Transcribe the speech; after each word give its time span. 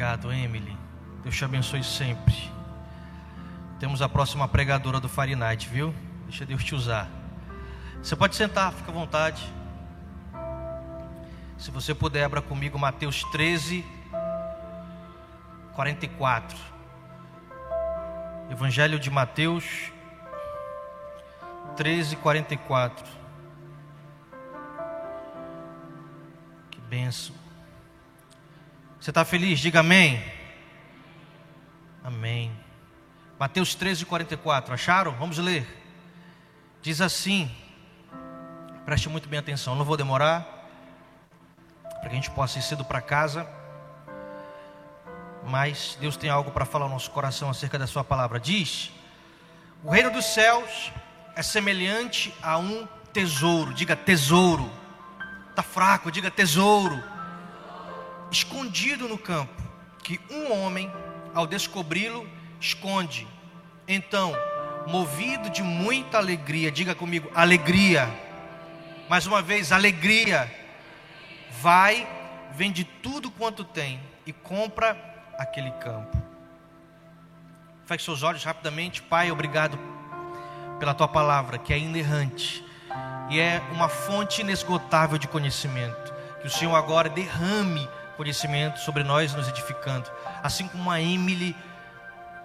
Obrigado, 0.00 0.32
Emily. 0.32 0.74
Deus 1.22 1.36
te 1.36 1.44
abençoe 1.44 1.84
sempre. 1.84 2.34
Temos 3.78 4.00
a 4.00 4.08
próxima 4.08 4.48
pregadora 4.48 4.98
do 4.98 5.10
Fahrenheit, 5.10 5.68
viu? 5.68 5.94
Deixa 6.24 6.46
Deus 6.46 6.64
te 6.64 6.74
usar. 6.74 7.06
Você 8.02 8.16
pode 8.16 8.34
sentar, 8.34 8.72
fica 8.72 8.90
à 8.90 8.94
vontade. 8.94 9.46
Se 11.58 11.70
você 11.70 11.94
puder, 11.94 12.24
abra 12.24 12.40
comigo 12.40 12.78
Mateus 12.78 13.24
13, 13.24 13.84
44. 15.74 16.56
Evangelho 18.50 18.98
de 18.98 19.10
Mateus 19.10 19.92
13, 21.76 22.16
44. 22.16 23.06
Que 26.70 26.80
benção. 26.80 27.49
Você 29.00 29.10
está 29.10 29.24
feliz? 29.24 29.58
Diga 29.58 29.80
amém. 29.80 30.22
Amém. 32.04 32.52
Mateus 33.38 33.74
13, 33.74 34.04
44. 34.04 34.74
Acharam? 34.74 35.12
Vamos 35.12 35.38
ler. 35.38 35.66
Diz 36.82 37.00
assim. 37.00 37.50
Preste 38.84 39.08
muito 39.08 39.26
bem 39.26 39.38
atenção, 39.38 39.74
não 39.74 39.86
vou 39.86 39.96
demorar. 39.96 40.46
Para 41.82 42.00
que 42.00 42.08
a 42.08 42.14
gente 42.14 42.30
possa 42.32 42.58
ir 42.58 42.62
cedo 42.62 42.84
para 42.84 43.00
casa. 43.00 43.48
Mas 45.46 45.96
Deus 45.98 46.18
tem 46.18 46.28
algo 46.28 46.50
para 46.50 46.66
falar 46.66 46.84
no 46.84 46.92
nosso 46.92 47.10
coração 47.10 47.48
acerca 47.48 47.78
da 47.78 47.86
Sua 47.86 48.04
palavra. 48.04 48.38
Diz: 48.38 48.92
O 49.82 49.90
reino 49.90 50.10
dos 50.10 50.26
céus 50.26 50.92
é 51.34 51.42
semelhante 51.42 52.34
a 52.42 52.58
um 52.58 52.86
tesouro. 53.14 53.72
Diga 53.72 53.96
tesouro. 53.96 54.70
Está 55.48 55.62
fraco, 55.62 56.12
diga 56.12 56.30
tesouro 56.30 57.02
escondido 58.30 59.08
no 59.08 59.18
campo, 59.18 59.62
que 60.02 60.20
um 60.30 60.52
homem, 60.52 60.90
ao 61.34 61.46
descobri-lo, 61.46 62.28
esconde. 62.60 63.26
Então, 63.86 64.34
movido 64.86 65.50
de 65.50 65.62
muita 65.62 66.18
alegria, 66.18 66.70
diga 66.70 66.94
comigo, 66.94 67.30
alegria. 67.34 68.08
Mais 69.08 69.26
uma 69.26 69.42
vez, 69.42 69.72
alegria. 69.72 70.50
Vai, 71.60 72.06
vende 72.52 72.84
tudo 72.84 73.30
quanto 73.30 73.64
tem 73.64 74.00
e 74.26 74.32
compra 74.32 74.96
aquele 75.38 75.70
campo. 75.72 76.16
Feche 77.86 78.04
seus 78.04 78.22
olhos 78.22 78.44
rapidamente, 78.44 79.02
Pai, 79.02 79.30
obrigado 79.30 79.78
pela 80.78 80.94
tua 80.94 81.08
palavra, 81.08 81.58
que 81.58 81.72
é 81.72 81.78
inerrante 81.78 82.64
e 83.30 83.38
é 83.38 83.62
uma 83.72 83.88
fonte 83.88 84.40
inesgotável 84.40 85.16
de 85.16 85.28
conhecimento. 85.28 86.12
Que 86.40 86.46
o 86.46 86.50
Senhor 86.50 86.74
agora 86.74 87.08
derrame 87.08 87.88
conhecimento 88.20 88.78
sobre 88.80 89.02
nós, 89.02 89.32
nos 89.34 89.48
edificando. 89.48 90.10
Assim 90.42 90.68
como 90.68 90.90
a 90.90 91.00
Emily 91.00 91.56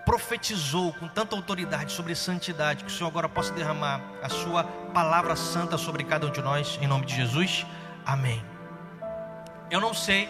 profetizou 0.05 0.93
com 0.93 1.05
tanta 1.05 1.35
autoridade 1.35 1.91
sobre 1.91 2.15
santidade, 2.15 2.85
que 2.85 2.89
o 2.89 2.93
Senhor 2.93 3.09
agora 3.09 3.27
possa 3.27 3.51
derramar 3.51 3.99
a 4.23 4.29
sua 4.29 4.63
palavra 4.63 5.35
santa 5.35 5.77
sobre 5.77 6.05
cada 6.05 6.27
um 6.27 6.31
de 6.31 6.41
nós, 6.41 6.79
em 6.81 6.87
nome 6.87 7.05
de 7.05 7.13
Jesus. 7.13 7.65
Amém. 8.05 8.41
Eu 9.69 9.81
não 9.81 9.93
sei 9.93 10.29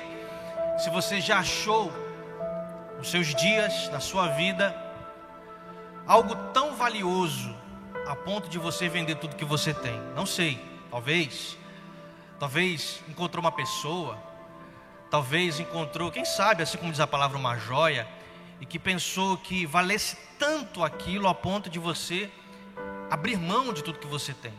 se 0.79 0.89
você 0.89 1.21
já 1.21 1.37
achou 1.37 1.93
nos 2.97 3.11
seus 3.11 3.35
dias, 3.35 3.87
na 3.91 3.99
sua 3.99 4.29
vida, 4.29 4.75
algo 6.07 6.35
tão 6.53 6.75
valioso 6.75 7.55
a 8.07 8.15
ponto 8.15 8.49
de 8.49 8.57
você 8.57 8.89
vender 8.89 9.17
tudo 9.17 9.35
que 9.35 9.45
você 9.45 9.75
tem. 9.75 9.99
Não 10.15 10.25
sei, 10.25 10.59
talvez. 10.89 11.55
Talvez 12.39 13.03
encontrou 13.07 13.43
uma 13.43 13.51
pessoa, 13.51 14.17
talvez 15.15 15.61
encontrou, 15.61 16.11
quem 16.11 16.25
sabe, 16.25 16.61
assim 16.61 16.77
como 16.77 16.91
diz 16.91 16.99
a 16.99 17.07
palavra, 17.07 17.37
uma 17.37 17.57
joia, 17.57 18.05
e 18.59 18.65
que 18.65 18.77
pensou 18.77 19.37
que 19.37 19.65
valesse 19.65 20.17
tanto 20.37 20.83
aquilo 20.83 21.29
a 21.29 21.33
ponto 21.33 21.69
de 21.69 21.79
você 21.79 22.29
abrir 23.09 23.37
mão 23.37 23.71
de 23.71 23.81
tudo 23.81 23.97
que 23.97 24.07
você 24.07 24.33
tem. 24.33 24.53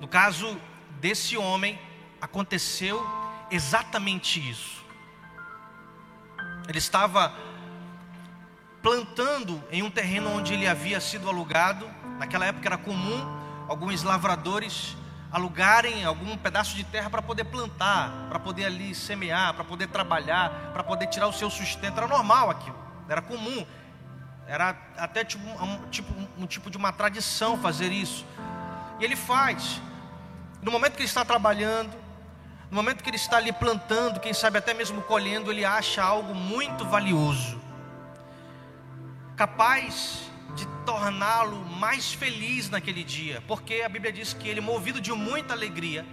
No 0.00 0.08
caso 0.08 0.60
desse 0.98 1.36
homem, 1.36 1.78
aconteceu 2.20 3.06
exatamente 3.52 4.40
isso. 4.50 4.84
Ele 6.68 6.78
estava 6.78 7.32
plantando 8.82 9.62
em 9.70 9.80
um 9.84 9.90
terreno 9.92 10.28
onde 10.28 10.54
ele 10.54 10.66
havia 10.66 11.00
sido 11.00 11.28
alugado. 11.28 11.88
Naquela 12.18 12.46
época 12.46 12.66
era 12.66 12.76
comum 12.76 13.24
alguns 13.68 14.02
lavradores 14.02 14.96
alugarem 15.32 16.04
algum 16.04 16.36
pedaço 16.36 16.76
de 16.76 16.84
terra 16.84 17.08
para 17.08 17.22
poder 17.22 17.44
plantar, 17.44 18.26
para 18.28 18.38
poder 18.38 18.66
ali 18.66 18.94
semear, 18.94 19.54
para 19.54 19.64
poder 19.64 19.88
trabalhar, 19.88 20.50
para 20.72 20.84
poder 20.84 21.06
tirar 21.06 21.26
o 21.26 21.32
seu 21.32 21.48
sustento. 21.48 21.96
Era 21.96 22.06
normal 22.06 22.50
aquilo, 22.50 22.76
era 23.08 23.22
comum, 23.22 23.66
era 24.46 24.76
até 24.98 25.24
tipo 25.24 25.44
um, 25.48 25.88
tipo, 25.88 26.12
um 26.38 26.46
tipo 26.46 26.70
de 26.70 26.76
uma 26.76 26.92
tradição 26.92 27.56
fazer 27.56 27.90
isso. 27.90 28.26
E 29.00 29.04
ele 29.04 29.16
faz. 29.16 29.80
No 30.60 30.70
momento 30.70 30.92
que 30.92 31.00
ele 31.00 31.08
está 31.08 31.24
trabalhando, 31.24 31.96
no 32.70 32.76
momento 32.76 33.02
que 33.02 33.08
ele 33.08 33.16
está 33.16 33.38
ali 33.38 33.52
plantando, 33.52 34.20
quem 34.20 34.34
sabe 34.34 34.58
até 34.58 34.74
mesmo 34.74 35.00
colhendo, 35.02 35.50
ele 35.50 35.64
acha 35.64 36.02
algo 36.02 36.34
muito 36.34 36.84
valioso, 36.84 37.60
capaz 39.34 40.30
de 40.54 40.66
torná-lo 40.84 41.64
mais 41.64 42.12
feliz 42.12 42.68
naquele 42.68 43.02
dia, 43.02 43.42
porque 43.46 43.82
a 43.82 43.88
Bíblia 43.88 44.12
diz 44.12 44.32
que 44.34 44.48
ele, 44.48 44.60
movido 44.60 45.00
de 45.00 45.12
muita 45.12 45.54
alegria, 45.54 46.04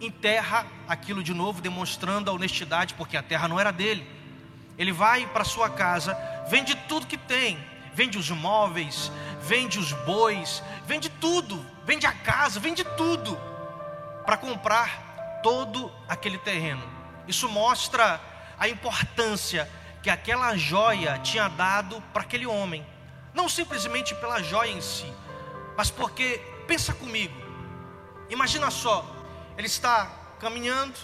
enterra 0.00 0.66
aquilo 0.86 1.22
de 1.22 1.34
novo, 1.34 1.60
demonstrando 1.60 2.30
a 2.30 2.34
honestidade, 2.34 2.94
porque 2.94 3.16
a 3.16 3.22
terra 3.22 3.48
não 3.48 3.58
era 3.58 3.72
dele. 3.72 4.06
Ele 4.76 4.92
vai 4.92 5.26
para 5.26 5.44
sua 5.44 5.68
casa, 5.68 6.16
vende 6.48 6.74
tudo 6.88 7.06
que 7.06 7.16
tem, 7.16 7.58
vende 7.94 8.16
os 8.16 8.30
móveis, 8.30 9.10
vende 9.42 9.78
os 9.78 9.92
bois, 9.92 10.62
vende 10.86 11.08
tudo, 11.08 11.64
vende 11.84 12.06
a 12.06 12.12
casa, 12.12 12.60
vende 12.60 12.84
tudo, 12.96 13.36
para 14.24 14.36
comprar 14.36 15.40
todo 15.42 15.90
aquele 16.08 16.38
terreno. 16.38 16.82
Isso 17.26 17.48
mostra 17.48 18.20
a 18.58 18.68
importância 18.68 19.68
que 20.02 20.10
aquela 20.10 20.56
joia 20.56 21.18
tinha 21.18 21.48
dado 21.48 22.00
para 22.12 22.22
aquele 22.22 22.46
homem 22.46 22.86
não 23.34 23.48
simplesmente 23.48 24.14
pela 24.14 24.42
joia 24.42 24.70
em 24.70 24.80
si, 24.80 25.12
mas 25.76 25.90
porque, 25.90 26.42
pensa 26.66 26.92
comigo, 26.92 27.34
imagina 28.28 28.70
só, 28.70 29.04
ele 29.56 29.66
está 29.66 30.10
caminhando, 30.38 30.94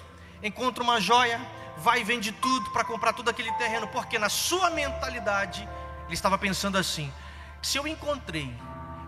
encontra 0.42 0.82
uma 0.82 1.00
joia, 1.00 1.40
vai 1.78 2.00
e 2.00 2.04
vende 2.04 2.32
tudo 2.32 2.70
para 2.70 2.84
comprar 2.84 3.12
todo 3.12 3.28
aquele 3.28 3.52
terreno, 3.52 3.88
porque 3.88 4.18
na 4.18 4.28
sua 4.28 4.70
mentalidade 4.70 5.68
ele 6.06 6.14
estava 6.14 6.38
pensando 6.38 6.78
assim: 6.78 7.12
se 7.62 7.78
eu 7.78 7.86
encontrei 7.86 8.54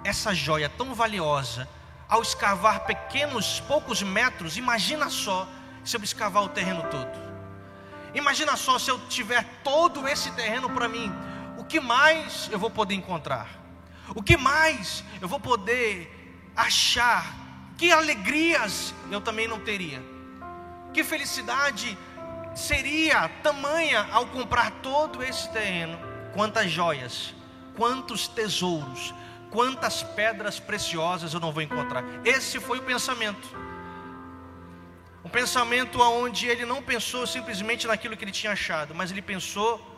essa 0.04 0.34
joia 0.34 0.68
tão 0.68 0.94
valiosa, 0.94 1.68
ao 2.08 2.22
escavar 2.22 2.86
pequenos, 2.86 3.60
poucos 3.60 4.02
metros, 4.02 4.56
imagina 4.56 5.10
só 5.10 5.48
se 5.84 5.96
eu 5.96 6.02
escavar 6.02 6.42
o 6.44 6.48
terreno 6.48 6.82
todo. 6.90 7.26
Imagina 8.14 8.56
só 8.56 8.78
se 8.78 8.90
eu 8.90 8.98
tiver 9.08 9.44
todo 9.62 10.08
esse 10.08 10.30
terreno 10.32 10.70
para 10.70 10.88
mim, 10.88 11.12
que 11.64 11.80
mais 11.80 12.48
eu 12.52 12.58
vou 12.58 12.70
poder 12.70 12.94
encontrar? 12.94 13.48
O 14.14 14.22
que 14.22 14.36
mais 14.36 15.02
eu 15.20 15.28
vou 15.28 15.40
poder 15.40 16.50
achar? 16.54 17.24
Que 17.76 17.90
alegrias 17.92 18.94
eu 19.10 19.20
também 19.20 19.48
não 19.48 19.60
teria? 19.60 20.02
Que 20.92 21.04
felicidade 21.04 21.96
seria 22.54 23.28
tamanha 23.42 24.08
ao 24.12 24.26
comprar 24.26 24.70
todo 24.82 25.22
esse 25.22 25.50
terreno? 25.50 25.98
Quantas 26.32 26.70
joias, 26.70 27.34
quantos 27.76 28.28
tesouros, 28.28 29.14
quantas 29.50 30.02
pedras 30.02 30.58
preciosas 30.58 31.34
eu 31.34 31.40
não 31.40 31.52
vou 31.52 31.62
encontrar? 31.62 32.04
Esse 32.24 32.60
foi 32.60 32.78
o 32.78 32.82
pensamento. 32.82 33.48
Um 35.24 35.28
pensamento 35.28 36.00
onde 36.00 36.46
ele 36.46 36.64
não 36.64 36.80
pensou 36.80 37.26
simplesmente 37.26 37.86
naquilo 37.86 38.16
que 38.16 38.24
ele 38.24 38.32
tinha 38.32 38.52
achado, 38.52 38.94
mas 38.94 39.10
ele 39.10 39.20
pensou 39.20 39.95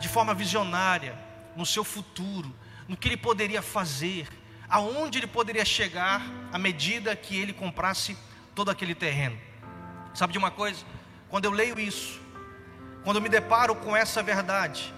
de 0.00 0.08
forma 0.08 0.34
visionária 0.34 1.16
no 1.54 1.66
seu 1.66 1.84
futuro, 1.84 2.52
no 2.88 2.96
que 2.96 3.06
ele 3.06 3.16
poderia 3.16 3.62
fazer, 3.62 4.26
aonde 4.68 5.18
ele 5.18 5.26
poderia 5.26 5.64
chegar 5.64 6.22
à 6.52 6.58
medida 6.58 7.14
que 7.14 7.36
ele 7.36 7.52
comprasse 7.52 8.16
todo 8.54 8.70
aquele 8.70 8.94
terreno. 8.94 9.38
Sabe 10.14 10.32
de 10.32 10.38
uma 10.38 10.50
coisa? 10.50 10.84
Quando 11.28 11.44
eu 11.44 11.50
leio 11.50 11.78
isso, 11.78 12.18
quando 13.04 13.16
eu 13.16 13.22
me 13.22 13.28
deparo 13.28 13.74
com 13.74 13.96
essa 13.96 14.22
verdade, 14.22 14.92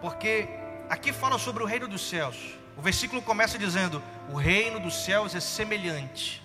porque 0.00 0.48
aqui 0.88 1.12
fala 1.12 1.38
sobre 1.38 1.62
o 1.62 1.66
reino 1.66 1.86
dos 1.86 2.08
céus. 2.08 2.36
O 2.76 2.82
versículo 2.82 3.20
começa 3.20 3.58
dizendo: 3.58 4.02
O 4.30 4.36
reino 4.36 4.80
dos 4.80 5.04
céus 5.04 5.34
é 5.34 5.40
semelhante 5.40 6.42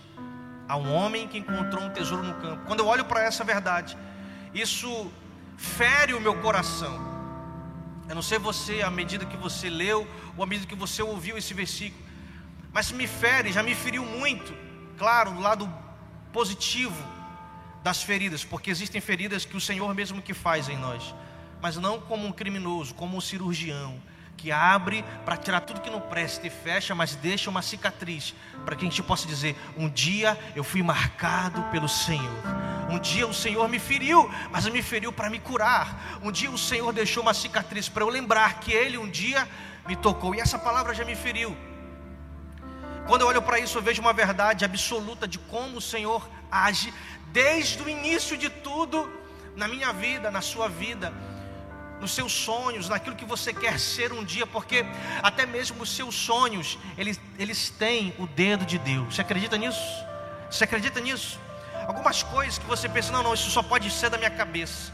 a 0.68 0.76
um 0.76 0.94
homem 0.94 1.28
que 1.28 1.38
encontrou 1.38 1.84
um 1.84 1.90
tesouro 1.90 2.24
no 2.24 2.36
campo. 2.36 2.66
Quando 2.66 2.82
eu 2.82 2.88
olho 2.88 3.06
para 3.06 3.24
essa 3.24 3.44
verdade, 3.44 3.98
isso 4.54 5.12
fere 5.58 6.14
o 6.14 6.22
meu 6.22 6.36
coração 6.42 7.13
eu 8.10 8.16
não 8.16 8.22
sei 8.22 8.38
você, 8.38 8.82
à 8.82 8.90
medida 8.90 9.26
que 9.26 9.38
você 9.38 9.70
leu, 9.70 10.08
ou 10.36 10.44
à 10.44 10.48
medida 10.48 10.68
que 10.68 10.76
você 10.76 11.02
ouviu 11.02 11.38
esse 11.38 11.54
versículo, 11.54 12.04
mas 12.72 12.92
me 12.92 13.08
fere, 13.08 13.52
já 13.52 13.64
me 13.64 13.76
feriu 13.76 14.04
muito, 14.06 14.54
claro, 14.98 15.32
do 15.32 15.40
lado 15.40 15.72
positivo 16.32 16.96
das 17.84 18.02
feridas, 18.02 18.44
porque 18.44 18.72
existem 18.72 19.00
feridas 19.00 19.46
que 19.46 19.56
o 19.56 19.62
Senhor 19.62 19.94
mesmo 19.94 20.22
que 20.22 20.34
faz 20.34 20.70
em 20.70 20.78
nós. 20.78 21.14
mas 21.62 21.78
não 21.78 21.98
como 22.02 22.28
um 22.28 22.32
criminoso, 22.32 22.94
como 22.94 23.16
um 23.16 23.22
cirurgião 23.22 23.98
que 24.38 24.52
abre 24.52 25.06
para 25.24 25.38
tirar 25.38 25.62
tudo 25.62 25.82
que 25.82 25.90
não 25.90 26.02
presta 26.02 26.46
e 26.46 26.50
fecha, 26.50 26.94
mas 26.94 27.16
deixa 27.16 27.50
uma 27.50 27.62
cicatriz, 27.62 28.36
para 28.66 28.76
que 28.76 28.86
a 28.86 28.90
gente 28.90 29.02
possa 29.02 29.28
dizer: 29.28 29.56
um 29.78 29.90
dia 29.90 30.38
eu 30.56 30.64
fui 30.64 30.84
marcado 30.84 31.64
pelo 31.72 31.88
Senhor. 31.88 32.44
Um 32.90 33.00
dia 33.00 33.26
o 33.26 33.34
Senhor 33.34 33.68
me 33.70 33.80
feriu, 33.80 34.30
mas 34.52 34.66
me 34.68 34.82
feriu 34.82 35.12
para 35.12 35.30
me 35.30 35.40
curar. 35.40 36.20
Um 36.22 36.32
dia 36.32 36.52
o 36.52 36.58
Senhor 36.58 36.92
deixou 36.92 37.24
uma 37.24 37.34
cicatriz 37.34 37.88
para 37.88 38.04
eu 38.04 38.10
lembrar 38.10 38.60
que 38.60 38.72
Ele 38.72 38.98
um 38.98 39.10
dia 39.10 39.48
me 39.88 39.96
tocou, 39.96 40.36
e 40.36 40.40
essa 40.40 40.60
palavra 40.60 40.94
já 40.94 41.06
me 41.06 41.16
feriu. 41.16 41.56
Quando 43.08 43.22
eu 43.22 43.28
olho 43.28 43.42
para 43.42 43.60
isso, 43.60 43.78
eu 43.78 43.82
vejo 43.82 44.02
uma 44.02 44.14
verdade 44.14 44.64
absoluta 44.64 45.28
de 45.28 45.38
como 45.38 45.78
o 45.78 45.82
Senhor 45.82 46.30
age 46.52 46.94
desde 47.32 47.82
o 47.82 47.90
início 47.90 48.38
de 48.38 48.50
tudo 48.50 49.12
na 49.56 49.68
minha 49.68 49.92
vida, 49.92 50.30
na 50.32 50.42
sua 50.42 50.70
vida 50.70 51.14
nos 52.04 52.12
seus 52.12 52.34
sonhos, 52.34 52.90
naquilo 52.90 53.16
que 53.16 53.24
você 53.24 53.54
quer 53.54 53.80
ser 53.80 54.12
um 54.12 54.26
dia, 54.26 54.46
porque 54.46 54.86
até 55.22 55.46
mesmo 55.46 55.82
os 55.82 55.96
seus 55.96 56.14
sonhos, 56.14 56.78
eles, 56.98 57.20
eles 57.40 57.70
têm 57.70 58.14
o 58.20 58.28
dedo 58.28 58.66
de 58.66 58.78
Deus. 58.78 59.16
Você 59.16 59.22
acredita 59.22 59.58
nisso? 59.58 59.82
Você 60.52 60.66
acredita 60.66 61.00
nisso? 61.00 61.40
Algumas 61.88 62.22
coisas 62.22 62.58
que 62.58 62.66
você 62.66 62.90
pensa, 62.90 63.12
não, 63.14 63.24
não, 63.24 63.34
isso 63.34 63.50
só 63.50 63.64
pode 63.64 63.90
ser 63.90 64.10
da 64.10 64.18
minha 64.18 64.30
cabeça. 64.30 64.92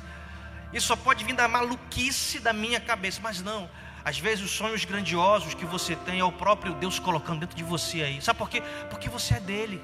Isso 0.72 0.86
só 0.86 0.96
pode 0.96 1.24
vir 1.26 1.34
da 1.34 1.48
maluquice 1.48 2.40
da 2.40 2.54
minha 2.54 2.80
cabeça, 2.80 3.20
mas 3.24 3.42
não. 3.42 3.68
Às 4.06 4.20
vezes 4.20 4.46
os 4.46 4.52
sonhos 4.52 4.86
grandiosos 4.86 5.56
que 5.56 5.66
você 5.66 5.96
tem 5.96 6.20
é 6.20 6.24
o 6.24 6.32
próprio 6.32 6.76
Deus 6.76 7.00
colocando 7.00 7.40
dentro 7.40 7.58
de 7.58 7.64
você 7.64 8.04
aí. 8.04 8.22
Sabe 8.22 8.38
por 8.38 8.50
quê? 8.52 8.62
Porque 8.92 9.10
você 9.10 9.34
é 9.34 9.40
dele. 9.40 9.84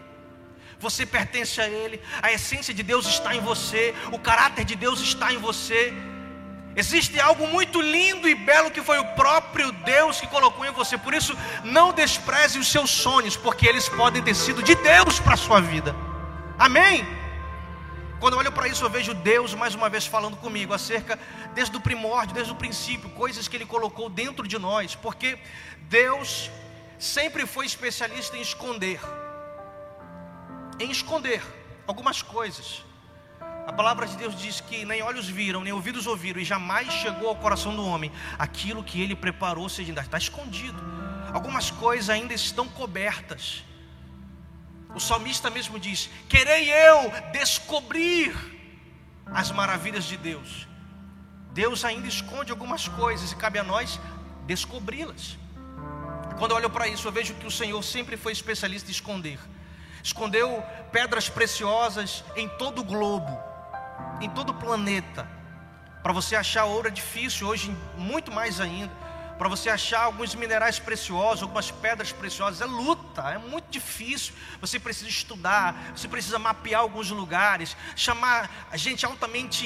Você 0.80 1.08
pertence 1.08 1.60
a 1.60 1.68
ele. 1.68 2.00
A 2.22 2.32
essência 2.32 2.72
de 2.72 2.84
Deus 2.84 3.08
está 3.08 3.36
em 3.36 3.40
você, 3.40 3.96
o 4.12 4.20
caráter 4.20 4.64
de 4.64 4.76
Deus 4.76 5.00
está 5.00 5.34
em 5.34 5.40
você. 5.40 5.92
Existe 6.76 7.20
algo 7.20 7.48
muito 7.48 7.80
lindo 7.80 8.28
e 8.28 8.36
belo 8.36 8.70
que 8.70 8.82
foi 8.82 9.00
o 9.00 9.06
próprio 9.16 9.72
Deus 9.72 10.20
que 10.20 10.28
colocou 10.28 10.66
em 10.66 10.72
você. 10.72 10.98
Por 10.98 11.14
isso, 11.14 11.38
não 11.64 11.94
despreze 11.94 12.60
os 12.60 12.70
seus 12.70 12.90
sonhos, 12.92 13.38
porque 13.38 13.66
eles 13.66 13.88
podem 13.88 14.22
ter 14.22 14.36
sido 14.36 14.62
de 14.62 14.76
Deus 14.76 15.20
para 15.20 15.36
a 15.36 15.38
sua 15.38 15.62
vida. 15.62 15.96
Amém? 16.60 17.08
Quando 18.20 18.34
eu 18.34 18.40
olho 18.40 18.52
para 18.52 18.68
isso, 18.68 18.84
eu 18.84 18.90
vejo 18.90 19.14
Deus 19.14 19.54
mais 19.54 19.74
uma 19.74 19.90
vez 19.90 20.06
falando 20.06 20.36
comigo 20.36 20.74
acerca, 20.74 21.18
desde 21.54 21.76
o 21.78 21.82
primórdio, 21.82 22.36
desde 22.36 22.52
o 22.52 22.56
princípio, 22.56 23.10
coisas 23.12 23.48
que 23.48 23.56
Ele 23.56 23.66
colocou 23.66 24.10
dentro 24.10 24.48
de 24.48 24.58
nós, 24.58 24.96
porque 24.96 25.38
Deus 25.84 26.50
sempre 27.00 27.46
foi 27.46 27.66
especialista 27.66 28.36
em 28.36 28.42
esconder, 28.42 29.00
em 30.80 30.90
esconder 30.92 31.42
algumas 31.88 32.22
coisas. 32.22 32.84
A 33.68 33.74
palavra 33.74 34.06
de 34.06 34.16
Deus 34.16 34.36
diz 34.36 34.62
que 34.62 34.86
nem 34.86 35.02
olhos 35.02 35.28
viram, 35.28 35.62
nem 35.62 35.74
ouvidos 35.74 36.06
ouviram, 36.06 36.40
e 36.40 36.46
jamais 36.46 36.92
chegou 36.94 37.30
ao 37.30 37.36
coração 37.36 37.76
do 37.76 37.84
homem 37.84 38.12
aquilo 38.38 38.84
que 38.84 39.02
ele 39.02 39.16
preparou, 39.16 39.68
seja 39.68 39.90
ainda 39.90 40.02
está 40.02 40.20
escondido. 40.20 40.78
Algumas 41.34 41.72
coisas 41.72 42.10
ainda 42.10 42.34
estão 42.34 42.68
cobertas. 42.70 43.64
O 44.94 45.00
salmista 45.00 45.50
mesmo 45.50 45.80
diz: 45.80 46.10
Querei 46.30 46.72
eu 46.72 47.12
descobrir 47.32 48.36
as 49.26 49.50
maravilhas 49.50 50.06
de 50.06 50.16
Deus. 50.16 50.68
Deus 51.52 51.84
ainda 51.84 52.08
esconde 52.08 52.52
algumas 52.52 52.88
coisas 52.88 53.32
e 53.32 53.36
cabe 53.36 53.58
a 53.58 53.64
nós 53.64 54.00
descobri-las. 54.46 55.38
Quando 56.38 56.52
eu 56.52 56.58
olho 56.58 56.70
para 56.70 56.88
isso, 56.88 57.08
eu 57.08 57.12
vejo 57.12 57.34
que 57.34 57.48
o 57.48 57.52
Senhor 57.52 57.82
sempre 57.84 58.16
foi 58.16 58.32
especialista 58.32 58.90
em 58.90 58.92
esconder. 58.92 59.40
Escondeu 60.04 60.64
pedras 60.92 61.30
preciosas 61.30 62.24
em 62.36 62.48
todo 62.48 62.82
o 62.82 62.84
globo 62.84 63.55
em 64.22 64.30
todo 64.30 64.50
o 64.50 64.54
planeta. 64.54 65.28
Para 66.02 66.14
você 66.14 66.36
achar 66.36 66.66
ouro 66.66 66.88
é 66.88 66.92
difícil, 66.92 67.48
hoje 67.48 67.76
muito 67.98 68.32
mais 68.32 68.60
ainda. 68.60 68.92
Para 69.38 69.50
você 69.50 69.70
achar 69.70 70.04
alguns 70.04 70.34
minerais 70.34 70.80
preciosos, 70.80 71.44
algumas 71.44 71.70
pedras 71.70 72.14
preciosas, 72.14 72.62
é 72.62 72.66
luta, 72.66 73.22
é 73.32 73.38
muito 73.38 73.70
difícil. 73.70 74.34
Você 74.62 74.80
precisa 74.80 75.10
estudar, 75.10 75.92
você 75.94 76.08
precisa 76.08 76.40
mapear 76.40 76.80
alguns 76.80 77.12
lugares, 77.12 77.76
chamar 77.96 78.50
gente 78.76 79.06
altamente 79.06 79.66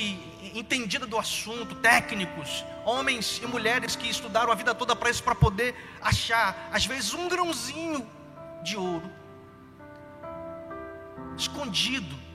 entendida 0.56 1.06
do 1.06 1.20
assunto, 1.20 1.76
técnicos, 1.76 2.66
homens 2.84 3.40
e 3.44 3.46
mulheres 3.46 3.96
que 3.96 4.10
estudaram 4.10 4.52
a 4.52 4.56
vida 4.56 4.74
toda 4.74 4.96
para 4.96 5.12
isso, 5.12 5.22
para 5.22 5.36
poder 5.36 5.76
achar, 6.02 6.70
às 6.74 6.86
vezes, 6.86 7.14
um 7.14 7.28
grãozinho 7.28 8.10
de 8.64 8.76
ouro 8.76 9.20
escondido 11.38 12.29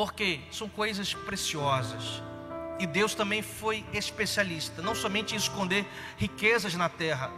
porque 0.00 0.40
são 0.50 0.66
coisas 0.66 1.12
preciosas. 1.12 2.22
E 2.78 2.86
Deus 2.86 3.14
também 3.14 3.42
foi 3.42 3.84
especialista, 3.92 4.80
não 4.80 4.94
somente 4.94 5.34
em 5.34 5.36
esconder 5.36 5.86
riquezas 6.16 6.72
na 6.72 6.88
terra, 6.88 7.30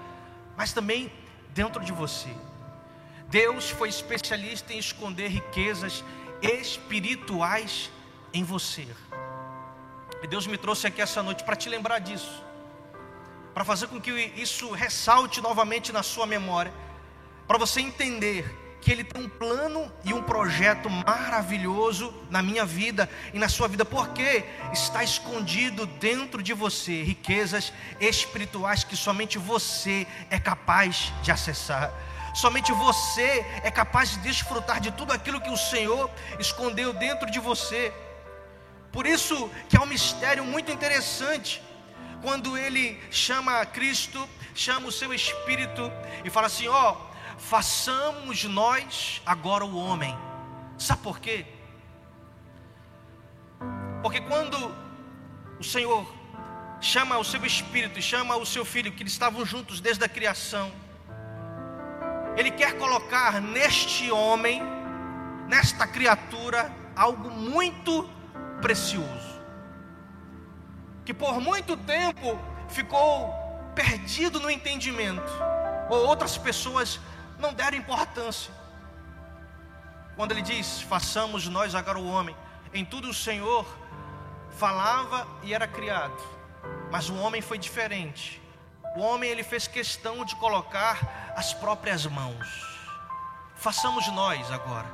mas 0.57 0.73
também 0.73 1.13
dentro 1.49 1.85
de 1.85 1.91
você. 1.91 2.29
Deus 3.27 3.69
foi 3.71 3.89
especialista 3.89 4.73
em 4.73 4.79
esconder 4.79 5.27
riquezas 5.27 6.05
espirituais 6.41 7.91
em 8.33 8.45
você. 8.45 8.87
E 10.23 10.29
Deus 10.29 10.47
me 10.47 10.57
trouxe 10.57 10.87
aqui 10.87 11.03
essa 11.03 11.21
noite 11.21 11.43
para 11.43 11.57
te 11.57 11.69
lembrar 11.69 11.99
disso, 11.99 12.45
para 13.53 13.65
fazer 13.65 13.89
com 13.89 14.01
que 14.01 14.13
isso 14.37 14.71
ressalte 14.71 15.41
novamente 15.41 15.91
na 15.91 16.05
sua 16.05 16.27
memória, 16.27 16.73
para 17.45 17.59
você 17.59 17.81
entender 17.81 18.62
que 18.83 18.91
Ele 18.91 19.05
tem 19.05 19.23
um 19.23 19.29
plano 19.29 19.91
e 20.05 20.13
um 20.13 20.21
projeto 20.23 20.91
maravilhoso 20.91 22.13
na 22.29 22.43
minha 22.43 22.67
vida 22.67 23.09
e 23.33 23.39
na 23.39 23.49
sua 23.49 23.69
vida, 23.69 23.85
porque 23.85 24.45
está 24.73 25.05
escondido 25.05 25.87
dentro 25.87 26.43
de 26.43 26.53
você 26.53 27.03
riquezas 27.03 27.73
espirituais 28.01 28.83
que 28.83 28.97
somente 28.97 29.39
você 29.39 30.07
é 30.29 30.39
capaz 30.39 31.13
de 31.23 31.31
acessar. 31.31 31.93
Somente 32.35 32.73
você 32.73 33.47
é 33.63 33.71
capaz 33.71 34.11
de 34.11 34.19
desfrutar 34.19 34.81
de 34.81 34.91
tudo 34.91 35.13
aquilo 35.13 35.41
que 35.41 35.51
o 35.51 35.57
Senhor 35.57 36.11
escondeu 36.41 36.93
dentro 36.93 37.31
de 37.31 37.39
você. 37.39 37.93
Por 38.91 39.07
isso 39.07 39.49
que 39.69 39.77
é 39.77 39.81
um 39.81 39.87
mistério 39.87 40.45
muito 40.45 40.73
interessante 40.73 41.63
quando 42.21 42.59
ele 42.59 43.01
chama 43.11 43.65
Cristo, 43.67 44.29
chama 44.55 44.89
o 44.89 44.93
seu 44.93 45.15
espírito 45.15 45.93
e 46.25 46.31
fala 46.31 46.47
assim: 46.49 46.67
ó, 46.67 46.93
oh, 46.93 47.12
façamos 47.43 48.45
nós 48.45 49.21
agora 49.27 49.65
o 49.65 49.77
homem. 49.77 50.17
Sabe 50.79 51.03
por 51.03 51.19
quê? 51.19 51.45
Porque 54.01 54.21
quando 54.21 54.57
o 55.59 55.65
Senhor 55.65 56.07
chama 56.81 57.19
o 57.19 57.25
seu 57.25 57.45
espírito 57.45 57.99
e 57.99 58.03
chama 58.03 58.37
o 58.37 58.47
seu 58.47 58.65
filho, 58.65 58.93
que 58.93 59.03
eles 59.03 59.13
estavam 59.13 59.45
juntos 59.45 59.81
desde 59.81 60.05
a 60.05 60.09
criação, 60.09 60.73
Ele 62.37 62.51
quer 62.51 62.79
colocar 62.79 63.41
neste 63.41 64.11
homem, 64.11 64.63
nesta 65.49 65.87
criatura, 65.87 66.73
algo 66.97 67.31
muito 67.31 68.09
precioso, 68.61 69.43
que 71.05 71.13
por 71.13 71.41
muito 71.41 71.77
tempo 71.77 72.39
ficou 72.69 73.33
perdido 73.75 74.41
no 74.41 74.51
entendimento, 74.51 75.31
ou 75.91 76.07
outras 76.07 76.39
pessoas 76.39 76.99
não 77.43 77.53
deram 77.53 77.77
importância. 77.77 78.55
Quando 80.17 80.33
ele 80.33 80.43
diz: 80.43 80.81
façamos 80.81 81.49
nós 81.49 81.75
agora 81.75 81.99
o 81.99 82.09
homem, 82.09 82.35
em 82.73 82.85
tudo 82.85 83.11
o 83.11 83.15
Senhor 83.15 83.67
falava 84.53 85.27
e 85.43 85.53
era 85.53 85.67
criado, 85.67 86.23
mas 86.91 87.11
o 87.11 87.17
homem 87.17 87.43
foi 87.43 87.59
diferente. 87.59 88.41
O 88.97 89.01
homem 89.01 89.31
ele 89.31 89.43
fez 89.43 89.67
questão 89.67 90.25
de 90.25 90.37
colocar 90.37 91.33
as 91.35 91.53
próprias 91.55 92.07
mãos. 92.07 92.47
Façamos 93.57 94.07
nós 94.09 94.51
agora. 94.51 94.87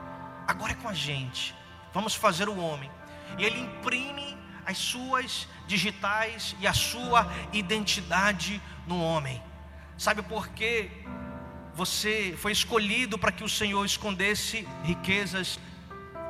Agora 0.47 0.73
é 0.73 0.77
com 0.77 0.89
a 0.89 0.95
gente. 0.95 1.55
Vamos 1.93 2.15
fazer 2.15 2.49
o 2.49 2.59
homem. 2.59 2.91
E 3.37 3.45
ele 3.45 3.59
imprime 3.59 4.39
as 4.65 4.79
suas 4.79 5.49
digitais 5.67 6.55
e 6.61 6.67
a 6.67 6.73
sua 6.73 7.27
identidade 7.53 8.63
no 8.87 9.03
homem. 9.03 9.43
Sabe 9.97 10.23
por 10.23 10.49
quê? 10.51 10.93
Você 11.79 12.35
foi 12.37 12.51
escolhido 12.51 13.17
para 13.17 13.31
que 13.31 13.45
o 13.45 13.49
Senhor 13.49 13.85
escondesse 13.85 14.67
riquezas 14.83 15.61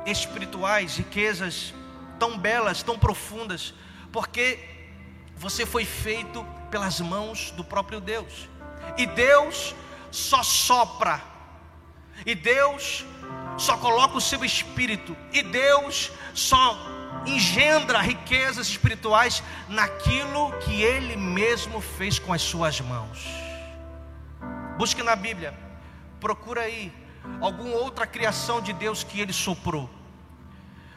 espirituais, 0.05 0.95
riquezas 0.97 1.73
tão 2.19 2.37
belas, 2.37 2.83
tão 2.83 2.99
profundas, 2.99 3.73
porque 4.11 4.59
você 5.35 5.65
foi 5.65 5.85
feito 5.85 6.45
pelas 6.69 6.99
mãos 6.99 7.49
do 7.49 7.63
próprio 7.63 7.99
Deus. 7.99 8.47
E 8.95 9.07
Deus 9.07 9.73
só 10.11 10.43
sopra. 10.43 11.19
E 12.23 12.35
Deus 12.35 13.03
só 13.57 13.75
coloca 13.75 14.17
o 14.17 14.21
seu 14.21 14.45
espírito. 14.45 15.17
E 15.33 15.41
Deus 15.41 16.11
só 16.31 16.77
engendra 17.25 18.01
riquezas 18.01 18.67
espirituais 18.67 19.41
naquilo 19.67 20.51
que 20.59 20.83
ele 20.83 21.17
mesmo 21.17 21.81
fez 21.81 22.19
com 22.19 22.31
as 22.31 22.43
suas 22.43 22.79
mãos. 22.79 23.48
Busque 24.79 25.03
na 25.03 25.13
Bíblia. 25.13 25.53
Procura 26.21 26.61
aí 26.61 26.89
alguma 27.41 27.75
outra 27.75 28.07
criação 28.07 28.61
de 28.61 28.71
Deus 28.71 29.03
que 29.03 29.19
ele 29.19 29.33
soprou. 29.33 29.89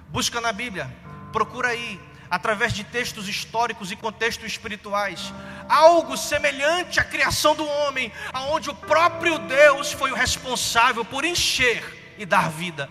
Busca 0.06 0.40
na 0.40 0.52
Bíblia. 0.52 0.88
Procura 1.32 1.70
aí 1.70 2.00
através 2.30 2.72
de 2.72 2.84
textos 2.84 3.28
históricos 3.28 3.90
e 3.90 3.96
contextos 3.96 4.46
espirituais, 4.46 5.34
algo 5.68 6.16
semelhante 6.16 7.00
à 7.00 7.04
criação 7.04 7.56
do 7.56 7.66
homem, 7.66 8.12
aonde 8.32 8.70
o 8.70 8.74
próprio 8.74 9.36
Deus 9.40 9.92
foi 9.92 10.12
o 10.12 10.14
responsável 10.14 11.04
por 11.04 11.24
encher 11.24 12.14
e 12.16 12.24
dar 12.24 12.50
vida. 12.52 12.88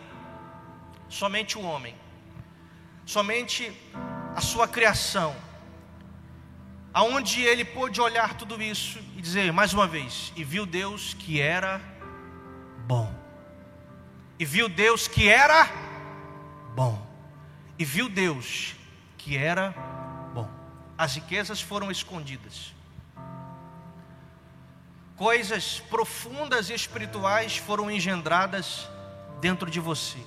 Somente 1.07 1.57
o 1.57 1.61
homem, 1.61 1.95
somente 3.05 3.71
a 4.35 4.41
sua 4.41 4.67
criação, 4.67 5.33
aonde 6.93 7.41
ele 7.41 7.63
pôde 7.63 8.01
olhar 8.01 8.35
tudo 8.35 8.61
isso 8.61 8.99
e 9.15 9.21
dizer 9.21 9.51
mais 9.53 9.73
uma 9.73 9.87
vez, 9.87 10.33
e 10.35 10.43
viu 10.43 10.65
Deus 10.65 11.13
que 11.13 11.39
era 11.39 11.81
bom. 12.85 13.13
E 14.37 14.45
viu 14.45 14.67
Deus 14.67 15.07
que 15.07 15.29
era 15.29 15.69
bom. 16.75 17.07
E 17.77 17.85
viu 17.85 18.09
Deus 18.09 18.75
que 19.17 19.37
era 19.37 19.69
bom. 20.33 20.49
As 20.97 21.15
riquezas 21.15 21.61
foram 21.61 21.91
escondidas. 21.91 22.73
Coisas 25.15 25.79
profundas 25.79 26.69
e 26.69 26.73
espirituais 26.73 27.57
foram 27.57 27.91
engendradas 27.91 28.89
dentro 29.39 29.69
de 29.69 29.79
você. 29.79 30.17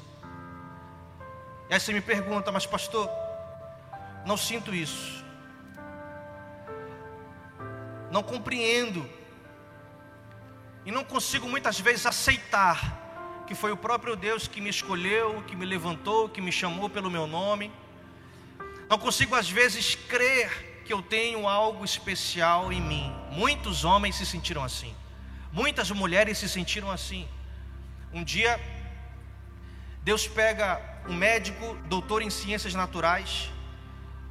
E 1.68 1.74
aí 1.74 1.80
você 1.80 1.92
me 1.92 2.00
pergunta, 2.00 2.52
mas 2.52 2.66
pastor, 2.66 3.10
não 4.24 4.36
sinto 4.36 4.72
isso. 4.72 5.23
Não 8.14 8.22
compreendo. 8.22 9.00
E 10.86 10.90
não 10.96 11.04
consigo 11.12 11.46
muitas 11.54 11.78
vezes 11.86 12.06
aceitar 12.12 12.78
que 13.46 13.54
foi 13.54 13.72
o 13.72 13.76
próprio 13.86 14.14
Deus 14.16 14.48
que 14.48 14.60
me 14.64 14.70
escolheu, 14.70 15.42
que 15.46 15.54
me 15.60 15.66
levantou, 15.74 16.30
que 16.34 16.40
me 16.46 16.52
chamou 16.60 16.88
pelo 16.96 17.10
meu 17.16 17.26
nome 17.38 17.70
não 18.88 18.98
consigo 18.98 19.34
às 19.34 19.50
vezes 19.50 19.94
crer 19.94 20.82
que 20.84 20.92
eu 20.92 21.00
tenho 21.00 21.48
algo 21.48 21.84
especial 21.84 22.72
em 22.72 22.80
mim. 22.80 23.12
Muitos 23.30 23.84
homens 23.84 24.16
se 24.16 24.26
sentiram 24.26 24.62
assim. 24.62 24.94
Muitas 25.50 25.90
mulheres 25.90 26.38
se 26.38 26.48
sentiram 26.48 26.90
assim. 26.90 27.26
Um 28.12 28.22
dia, 28.22 28.60
Deus 30.02 30.28
pega 30.28 30.80
um 31.08 31.14
médico, 31.14 31.76
doutor 31.86 32.22
em 32.22 32.30
ciências 32.30 32.74
naturais, 32.74 33.50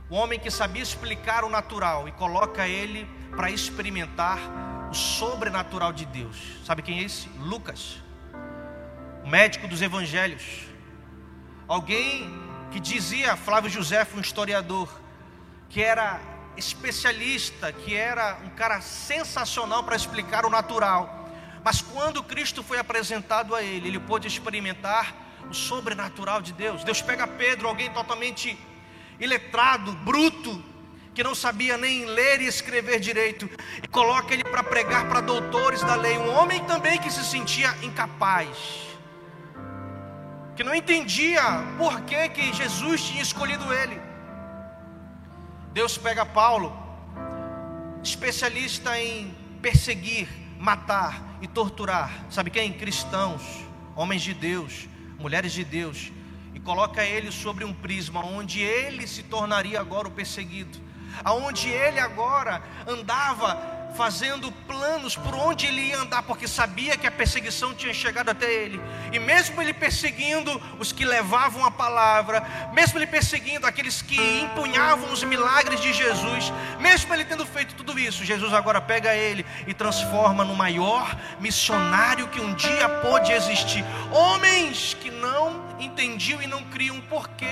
um 0.10 0.16
homem 0.16 0.40
que 0.40 0.52
sabia 0.52 0.84
explicar 0.84 1.44
o 1.44 1.50
natural 1.50 2.08
e 2.08 2.12
coloca 2.12 2.68
ele 2.68 3.08
para 3.36 3.50
experimentar 3.52 4.40
o 4.90 4.94
sobrenatural 4.94 5.92
de 5.92 6.06
Deus. 6.06 6.38
Sabe 6.66 6.82
quem 6.82 7.00
é 7.00 7.04
esse? 7.04 7.28
Lucas, 7.40 7.98
o 9.24 9.30
médico 9.30 9.68
dos 9.68 9.82
evangelhos. 9.82 10.68
Alguém 11.68 12.30
que 12.72 12.80
dizia 12.80 13.36
Flávio 13.36 13.70
José, 13.70 14.06
um 14.16 14.20
historiador, 14.20 14.90
que 15.70 15.82
era 15.82 16.20
especialista, 16.56 17.72
que 17.72 17.96
era 17.96 18.38
um 18.44 18.50
cara 18.50 18.82
sensacional 18.82 19.84
para 19.84 19.96
explicar 19.96 20.46
o 20.46 20.50
natural. 20.50 21.30
Mas 21.64 21.82
quando 21.82 22.22
Cristo 22.22 22.62
foi 22.62 22.78
apresentado 22.78 23.56
a 23.56 23.64
ele, 23.64 23.88
ele 23.88 24.00
pôde 24.00 24.28
experimentar 24.28 25.16
o 25.50 25.54
sobrenatural 25.54 26.42
de 26.42 26.54
Deus. 26.54 26.84
Deus 26.84 27.02
pega 27.02 27.26
Pedro, 27.26 27.68
alguém 27.68 27.90
totalmente 27.92 28.58
iletrado, 29.20 29.94
bruto, 29.94 30.64
que 31.14 31.24
não 31.24 31.36
sabia 31.36 31.78
nem 31.78 32.06
ler 32.06 32.42
e 32.42 32.48
escrever 32.48 33.00
direito, 33.00 33.50
e 33.82 33.88
coloca 33.88 34.34
ele 34.34 34.44
para 34.44 34.64
pregar 34.64 35.08
para 35.08 35.22
doutores 35.22 35.82
da 35.82 35.96
lei, 35.96 36.18
um 36.18 36.34
homem 36.34 36.64
também 36.66 36.98
que 37.00 37.12
se 37.12 37.24
sentia 37.24 37.76
incapaz 37.84 38.84
que 40.56 40.64
não 40.64 40.74
entendia 40.76 41.42
por 41.78 42.02
que, 42.02 42.30
que 42.30 42.54
Jesus 42.54 43.02
tinha 43.04 43.22
escolhido 43.22 43.74
ele. 43.74 44.00
Deus 45.72 45.98
pega 45.98 46.26
Paulo, 46.26 46.72
especialista 48.04 49.00
em 49.00 49.36
perseguir, 49.62 50.28
matar 50.60 51.40
e 51.42 51.48
torturar, 51.48 52.26
sabe 52.30 52.52
quem? 52.52 52.72
Cristãos, 52.72 53.42
homens 53.96 54.22
de 54.22 54.34
Deus, 54.34 54.88
mulheres 55.18 55.52
de 55.52 55.64
Deus, 55.64 56.12
e 56.54 56.60
coloca 56.60 57.04
ele 57.04 57.32
sobre 57.32 57.66
um 57.66 57.74
prisma 57.74 58.24
onde 58.24 58.62
ele 58.62 59.08
se 59.08 59.24
tornaria 59.24 59.80
agora 59.80 60.08
o 60.08 60.12
perseguido, 60.12 60.80
aonde 61.24 61.70
ele 61.70 62.00
agora 62.00 62.62
andava 62.88 63.84
fazendo 63.94 64.52
planos 64.52 65.16
por 65.16 65.34
onde 65.36 65.68
ele 65.68 65.82
ia 65.82 66.00
andar, 66.00 66.24
porque 66.24 66.48
sabia 66.48 66.98
que 66.98 67.08
a 67.08 67.12
perseguição 67.12 67.74
tinha 67.74 67.94
chegado 67.94 68.30
até 68.30 68.52
ele. 68.52 68.82
E 69.12 69.20
mesmo 69.20 69.62
ele 69.62 69.74
perseguindo 69.74 70.62
os 70.80 70.92
que 70.92 71.06
levavam 71.06 71.64
a 71.64 71.72
palavra, 71.72 72.44
mesmo 72.74 72.98
ele 72.98 73.08
perseguindo 73.08 73.66
aqueles 73.66 74.02
que 74.02 74.20
empunhavam 74.42 75.12
os 75.12 75.24
milagres 75.24 75.80
de 75.80 75.94
Jesus, 75.94 76.52
mesmo 76.80 77.14
ele 77.14 77.26
tendo 77.26 77.46
feito 77.46 77.76
tudo 77.76 77.98
isso, 77.98 78.26
Jesus 78.26 78.54
agora 78.54 78.82
pega 78.82 79.16
ele 79.16 79.46
e 79.68 79.74
transforma 79.74 80.44
no 80.44 80.56
maior 80.56 81.16
missionário 81.40 82.28
que 82.28 82.42
um 82.42 82.54
dia 82.56 82.90
pôde 82.90 83.32
existir. 83.32 83.86
Homens 84.12 84.96
que 85.00 85.12
não 85.12 85.64
entendiam 85.80 86.42
e 86.42 86.48
não 86.48 86.64
criam 86.64 87.00
por 87.02 87.30
que 87.30 87.46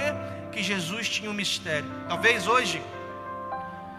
que 0.51 0.61
Jesus 0.61 1.07
tinha 1.07 1.29
um 1.29 1.33
mistério. 1.33 1.89
Talvez 2.09 2.45
hoje 2.45 2.81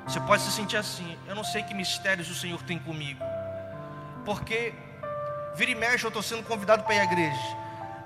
você 0.07 0.21
pode 0.21 0.43
se 0.43 0.53
sentir 0.53 0.77
assim. 0.77 1.19
Eu 1.27 1.35
não 1.35 1.45
sei 1.45 1.63
que 1.63 1.75
mistérios 1.75 2.31
o 2.31 2.35
Senhor 2.35 2.63
tem 2.63 2.79
comigo. 2.79 3.25
Porque 4.25 4.75
vira 5.55 5.71
e 5.71 5.75
mexe, 5.75 6.05
eu 6.05 6.09
estou 6.09 6.23
sendo 6.23 6.43
convidado 6.43 6.83
para 6.85 6.95
ir 6.95 7.01
à 7.01 7.05
igreja. 7.05 7.57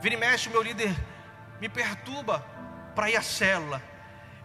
Vira 0.01 0.15
e 0.15 0.19
mexe, 0.19 0.49
meu 0.49 0.63
líder 0.63 0.95
me 1.61 1.69
perturba 1.69 2.45
para 2.95 3.11
ir 3.11 3.17
à 3.17 3.23
célula. 3.23 3.83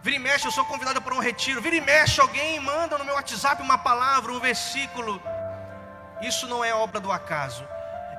Vira 0.02 0.16
e 0.16 0.18
mexe, 0.18 0.46
eu 0.46 0.50
sou 0.50 0.64
convidado 0.64 1.00
para 1.00 1.14
um 1.14 1.20
retiro. 1.20 1.60
Vira 1.60 1.76
e 1.76 1.80
mexe, 1.80 2.20
alguém 2.20 2.58
manda 2.60 2.98
no 2.98 3.04
meu 3.04 3.14
WhatsApp 3.14 3.62
uma 3.62 3.78
palavra, 3.78 4.32
um 4.32 4.40
versículo. 4.40 5.22
Isso 6.20 6.46
não 6.46 6.64
é 6.64 6.74
obra 6.74 7.00
do 7.00 7.12
acaso. 7.12 7.66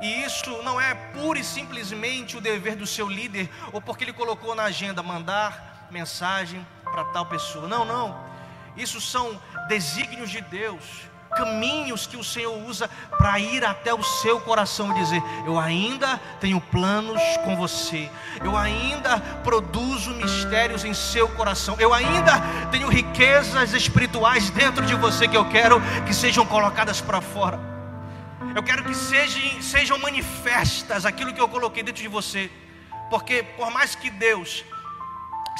E 0.01 0.23
isso 0.23 0.61
não 0.63 0.79
é 0.79 0.93
pura 0.93 1.39
e 1.39 1.43
simplesmente 1.43 2.35
o 2.35 2.41
dever 2.41 2.75
do 2.75 2.85
seu 2.85 3.07
líder, 3.07 3.49
ou 3.71 3.81
porque 3.81 4.03
ele 4.03 4.13
colocou 4.13 4.53
na 4.53 4.63
agenda 4.63 5.01
mandar 5.01 5.87
mensagem 5.89 6.65
para 6.83 7.05
tal 7.05 7.25
pessoa. 7.25 7.67
Não, 7.67 7.85
não. 7.85 8.32
Isso 8.75 8.99
são 8.99 9.39
desígnios 9.67 10.31
de 10.31 10.41
Deus, 10.41 10.83
caminhos 11.35 12.07
que 12.07 12.17
o 12.17 12.23
Senhor 12.23 12.55
usa 12.67 12.89
para 13.17 13.39
ir 13.39 13.63
até 13.63 13.93
o 13.93 14.01
seu 14.03 14.39
coração 14.39 14.91
e 14.91 14.99
dizer: 14.99 15.21
Eu 15.45 15.59
ainda 15.59 16.19
tenho 16.39 16.59
planos 16.59 17.21
com 17.43 17.55
você, 17.55 18.09
eu 18.43 18.57
ainda 18.57 19.19
produzo 19.43 20.11
mistérios 20.11 20.83
em 20.83 20.93
seu 20.93 21.27
coração, 21.29 21.75
eu 21.79 21.93
ainda 21.93 22.33
tenho 22.71 22.87
riquezas 22.87 23.73
espirituais 23.73 24.49
dentro 24.49 24.85
de 24.85 24.95
você 24.95 25.27
que 25.27 25.37
eu 25.37 25.47
quero 25.49 25.81
que 26.05 26.13
sejam 26.13 26.45
colocadas 26.45 27.01
para 27.01 27.21
fora. 27.21 27.59
Eu 28.55 28.61
quero 28.61 28.83
que 28.83 28.93
sejam, 28.93 29.61
sejam 29.61 29.97
manifestas 29.97 31.05
aquilo 31.05 31.33
que 31.33 31.41
eu 31.41 31.49
coloquei 31.49 31.81
dentro 31.81 32.01
de 32.01 32.07
você, 32.07 32.51
porque 33.09 33.43
por 33.43 33.71
mais 33.71 33.95
que 33.95 34.09
Deus 34.09 34.63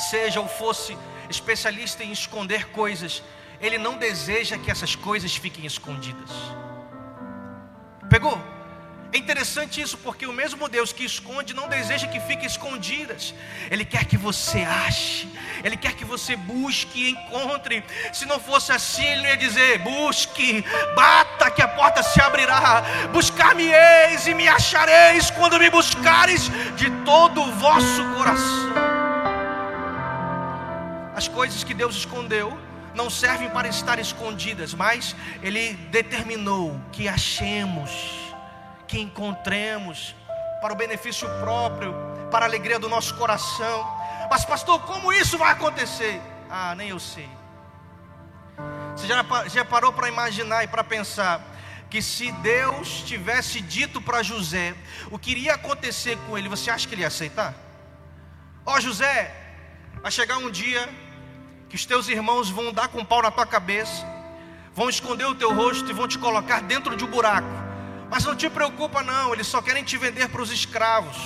seja 0.10 0.40
ou 0.40 0.48
fosse 0.48 0.98
especialista 1.30 2.04
em 2.04 2.12
esconder 2.12 2.70
coisas, 2.70 3.24
ele 3.62 3.78
não 3.78 3.98
deseja 3.98 4.58
que 4.58 4.70
essas 4.70 4.96
coisas 4.96 5.36
fiquem 5.36 5.66
escondidas. 5.66 6.32
Pegou? 8.10 8.38
É 9.14 9.18
interessante 9.20 9.80
isso, 9.80 9.96
porque 10.00 10.26
o 10.26 10.34
mesmo 10.34 10.68
Deus 10.68 10.92
que 10.92 11.06
esconde 11.06 11.54
não 11.54 11.70
deseja 11.70 12.08
que 12.08 12.20
fiquem 12.20 12.48
escondidas. 12.48 13.32
Ele 13.70 13.86
quer 13.86 14.06
que 14.06 14.18
você 14.18 14.64
ache, 14.64 15.32
Ele 15.64 15.78
quer 15.78 15.94
que 15.94 16.04
você 16.04 16.36
busque 16.36 17.04
e 17.04 17.10
encontre. 17.12 17.84
Se 18.12 18.26
não 18.26 18.40
fosse 18.40 18.72
assim, 18.72 19.06
Ele 19.06 19.22
não 19.22 19.30
ia 19.30 19.38
dizer: 19.38 19.78
busque, 19.80 20.66
bata 20.96 21.52
que 21.52 21.62
a 21.62 21.68
porta 21.68 22.02
se 22.02 22.20
abrirá. 22.20 22.84
Buscar-me-eis 23.14 24.26
e 24.26 24.34
me 24.34 24.48
achareis 24.48 25.30
quando 25.30 25.60
me 25.60 25.70
buscares 25.70 26.50
de 26.76 26.90
todo 27.06 27.40
o 27.40 27.52
vosso 27.54 28.04
coração. 28.16 28.83
As 31.24 31.30
coisas 31.30 31.64
que 31.64 31.74
Deus 31.74 31.96
escondeu 31.96 32.60
não 32.94 33.10
servem 33.10 33.50
para 33.50 33.70
estar 33.70 33.98
escondidas, 33.98 34.74
mas 34.74 35.16
Ele 35.42 35.74
determinou 35.90 36.78
que 36.92 37.08
achemos, 37.08 37.90
que 38.86 39.00
encontremos, 39.00 40.14
para 40.62 40.74
o 40.74 40.76
benefício 40.76 41.26
próprio, 41.40 41.96
para 42.30 42.44
a 42.44 42.50
alegria 42.50 42.78
do 42.78 42.90
nosso 42.90 43.16
coração. 43.16 43.88
Mas, 44.30 44.44
pastor, 44.44 44.82
como 44.82 45.14
isso 45.14 45.38
vai 45.38 45.54
acontecer? 45.54 46.22
Ah, 46.50 46.76
nem 46.76 46.90
eu 46.90 47.00
sei. 47.00 47.30
Você 48.94 49.08
já, 49.08 49.24
já 49.48 49.64
parou 49.64 49.94
para 49.94 50.10
imaginar 50.10 50.66
e 50.66 50.68
para 50.68 50.84
pensar 50.84 51.42
que 51.90 52.02
se 52.02 52.34
Deus 52.34 53.02
tivesse 53.06 53.62
dito 53.62 54.02
para 54.02 54.24
José 54.24 54.76
o 55.10 55.18
que 55.18 55.32
iria 55.32 55.54
acontecer 55.54 56.18
com 56.28 56.38
ele, 56.38 56.50
você 56.50 56.70
acha 56.70 56.86
que 56.86 56.94
ele 56.94 57.04
ia 57.04 57.08
aceitar? 57.08 57.54
Ó 58.66 58.76
oh, 58.76 58.82
José, 58.82 59.34
vai 60.02 60.12
chegar 60.12 60.38
um 60.38 60.52
dia 60.52 61.03
que 61.74 61.78
os 61.78 61.88
teus 61.88 62.08
irmãos 62.08 62.52
vão 62.52 62.72
dar 62.72 62.88
com 62.88 63.04
pau 63.04 63.24
na 63.24 63.32
tua 63.32 63.48
cabeça, 63.48 64.06
vão 64.76 64.88
esconder 64.90 65.26
o 65.26 65.34
teu 65.34 65.52
rosto 65.56 65.90
e 65.90 65.92
vão 65.92 66.08
te 66.08 66.20
colocar 66.20 66.62
dentro 66.62 66.96
de 66.96 67.04
um 67.04 67.08
buraco. 67.08 67.48
Mas 68.12 68.24
não 68.24 68.36
te 68.36 68.48
preocupa 68.48 69.02
não, 69.02 69.34
eles 69.34 69.48
só 69.48 69.60
querem 69.60 69.84
te 69.84 69.98
vender 69.98 70.30
para 70.30 70.40
os 70.40 70.52
escravos. 70.52 71.18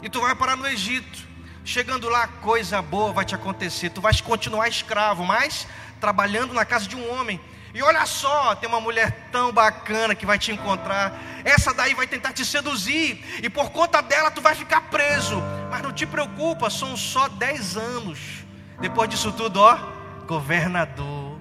E 0.00 0.08
tu 0.08 0.20
vai 0.20 0.36
parar 0.36 0.56
no 0.56 0.68
Egito. 0.68 1.26
Chegando 1.64 2.08
lá, 2.08 2.28
coisa 2.28 2.80
boa 2.80 3.12
vai 3.12 3.24
te 3.24 3.34
acontecer. 3.34 3.90
Tu 3.90 4.00
vais 4.00 4.20
continuar 4.20 4.68
escravo, 4.68 5.24
mas 5.24 5.66
trabalhando 6.00 6.54
na 6.54 6.64
casa 6.64 6.86
de 6.86 6.94
um 6.94 7.12
homem. 7.12 7.40
E 7.74 7.82
olha 7.82 8.06
só, 8.06 8.54
tem 8.54 8.68
uma 8.68 8.80
mulher 8.80 9.30
tão 9.32 9.50
bacana 9.50 10.14
que 10.14 10.24
vai 10.24 10.38
te 10.38 10.52
encontrar. 10.52 11.20
Essa 11.44 11.74
daí 11.74 11.92
vai 11.92 12.06
tentar 12.06 12.32
te 12.32 12.44
seduzir. 12.44 13.40
E 13.42 13.50
por 13.50 13.70
conta 13.70 14.00
dela 14.00 14.30
tu 14.30 14.40
vai 14.40 14.54
ficar 14.54 14.82
preso. 14.82 15.42
Mas 15.68 15.82
não 15.82 15.92
te 15.92 16.06
preocupa, 16.06 16.70
são 16.70 16.96
só 16.96 17.28
10 17.28 17.76
anos. 17.76 18.41
Depois 18.82 19.08
disso 19.08 19.30
tudo, 19.30 19.60
ó, 19.60 19.78
governador. 20.26 21.38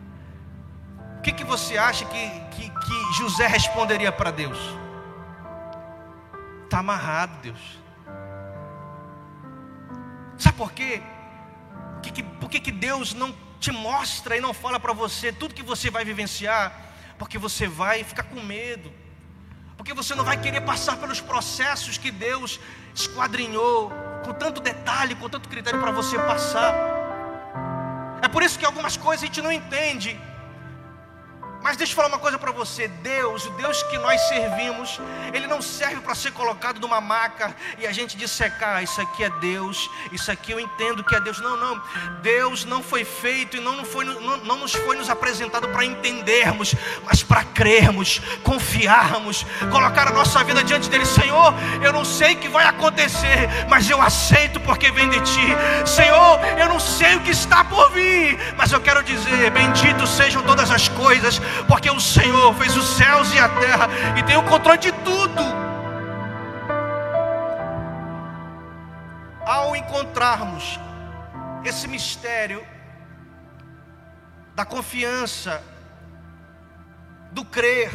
O 1.17 1.21
que, 1.23 1.31
que 1.31 1.43
você 1.43 1.75
acha 1.75 2.05
que, 2.05 2.29
que, 2.51 2.69
que 2.69 3.13
José 3.17 3.47
responderia 3.47 4.11
para 4.11 4.29
Deus? 4.29 4.59
Está 6.65 6.77
amarrado, 6.79 7.41
Deus. 7.41 7.59
Sabe 10.37 10.55
por 10.55 10.71
quê? 10.71 11.01
Por 11.95 12.11
que, 12.11 12.23
por 12.23 12.49
que, 12.49 12.59
que 12.59 12.71
Deus 12.71 13.15
não 13.15 13.33
te 13.59 13.71
mostra 13.71 14.37
e 14.37 14.39
não 14.39 14.53
fala 14.53 14.79
para 14.79 14.93
você 14.93 15.33
tudo 15.33 15.55
que 15.55 15.63
você 15.63 15.89
vai 15.89 16.05
vivenciar? 16.05 16.71
Porque 17.17 17.39
você 17.39 17.67
vai 17.67 18.03
ficar 18.03 18.23
com 18.23 18.39
medo. 18.39 18.93
Porque 19.77 19.95
você 19.95 20.13
não 20.13 20.23
vai 20.23 20.37
querer 20.37 20.61
passar 20.61 20.97
pelos 20.97 21.19
processos 21.19 21.97
que 21.97 22.11
Deus 22.11 22.59
esquadrinhou 22.93 23.91
com 24.23 24.31
tanto 24.31 24.61
detalhe, 24.61 25.15
com 25.15 25.27
tanto 25.27 25.49
critério 25.49 25.79
para 25.79 25.89
você 25.89 26.19
passar. 26.19 26.90
É 28.21 28.27
por 28.27 28.43
isso 28.43 28.57
que 28.59 28.65
algumas 28.65 28.95
coisas 28.95 29.23
a 29.23 29.25
gente 29.25 29.41
não 29.41 29.51
entende. 29.51 30.19
Mas 31.63 31.77
deixa 31.77 31.91
eu 31.91 31.95
falar 31.95 32.07
uma 32.07 32.17
coisa 32.17 32.39
para 32.39 32.51
você: 32.51 32.87
Deus, 32.87 33.45
o 33.45 33.51
Deus 33.51 33.83
que 33.83 33.97
nós 33.99 34.19
servimos, 34.21 34.99
Ele 35.31 35.45
não 35.45 35.61
serve 35.61 36.01
para 36.01 36.15
ser 36.15 36.31
colocado 36.31 36.79
numa 36.79 36.99
maca 36.99 37.55
e 37.77 37.85
a 37.85 37.91
gente 37.91 38.17
dissecar, 38.17 38.77
ah, 38.77 38.83
isso 38.83 38.99
aqui 38.99 39.23
é 39.23 39.29
Deus, 39.29 39.89
isso 40.11 40.31
aqui 40.31 40.51
eu 40.51 40.59
entendo 40.59 41.03
que 41.03 41.15
é 41.15 41.19
Deus. 41.19 41.39
Não, 41.39 41.55
não. 41.57 41.81
Deus 42.21 42.65
não 42.65 42.81
foi 42.81 43.05
feito 43.05 43.57
e 43.57 43.59
não, 43.59 43.85
foi, 43.85 44.05
não, 44.05 44.37
não 44.37 44.57
nos 44.57 44.73
foi 44.73 44.97
nos 44.97 45.09
apresentado 45.09 45.69
para 45.69 45.85
entendermos, 45.85 46.73
mas 47.03 47.21
para 47.21 47.43
crermos, 47.43 48.19
confiarmos, 48.43 49.45
colocar 49.71 50.07
a 50.07 50.11
nossa 50.11 50.43
vida 50.43 50.63
diante 50.63 50.89
dele. 50.89 51.05
Senhor, 51.05 51.53
eu 51.83 51.93
não 51.93 52.03
sei 52.03 52.33
o 52.33 52.37
que 52.37 52.49
vai 52.49 52.65
acontecer, 52.65 53.49
mas 53.69 53.89
eu 53.89 54.01
aceito 54.01 54.59
porque 54.61 54.91
vem 54.91 55.09
de 55.09 55.19
ti. 55.19 55.55
Senhor, 55.85 56.39
eu 56.57 56.67
não 56.69 56.79
sei 56.79 57.15
o 57.15 57.21
que 57.21 57.31
está 57.31 57.63
por 57.63 57.91
vir, 57.91 58.37
mas 58.57 58.71
eu 58.71 58.81
quero 58.81 59.03
dizer: 59.03 59.51
bendito 59.51 60.07
sejam 60.07 60.41
todas 60.43 60.71
as 60.71 60.87
coisas 60.87 61.39
porque 61.67 61.89
o 61.89 61.99
Senhor 61.99 62.53
fez 62.55 62.75
os 62.75 62.85
céus 62.97 63.33
e 63.33 63.39
a 63.39 63.49
terra 63.49 63.87
e 64.17 64.23
tem 64.23 64.37
o 64.37 64.43
controle 64.43 64.77
de 64.77 64.91
tudo. 64.91 65.41
Ao 69.45 69.75
encontrarmos 69.75 70.79
esse 71.63 71.87
mistério 71.87 72.65
da 74.55 74.65
confiança, 74.65 75.63
do 77.31 77.45
crer, 77.45 77.91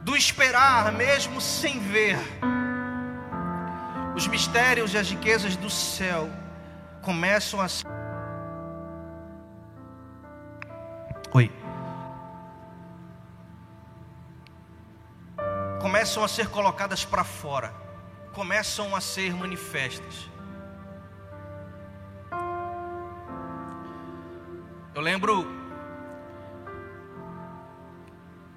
do 0.00 0.16
esperar, 0.16 0.92
mesmo 0.92 1.40
sem 1.40 1.78
ver, 1.78 2.18
os 4.14 4.26
mistérios 4.26 4.94
e 4.94 4.98
as 4.98 5.10
riquezas 5.10 5.56
do 5.56 5.68
céu 5.68 6.30
começam 7.02 7.60
a 7.60 7.68
Oi. 11.36 11.50
Começam 15.80 16.22
a 16.22 16.28
ser 16.28 16.48
colocadas 16.48 17.04
para 17.04 17.24
fora, 17.24 17.74
começam 18.32 18.94
a 18.94 19.00
ser 19.00 19.34
manifestas. 19.34 20.30
Eu 24.94 25.00
lembro 25.02 25.44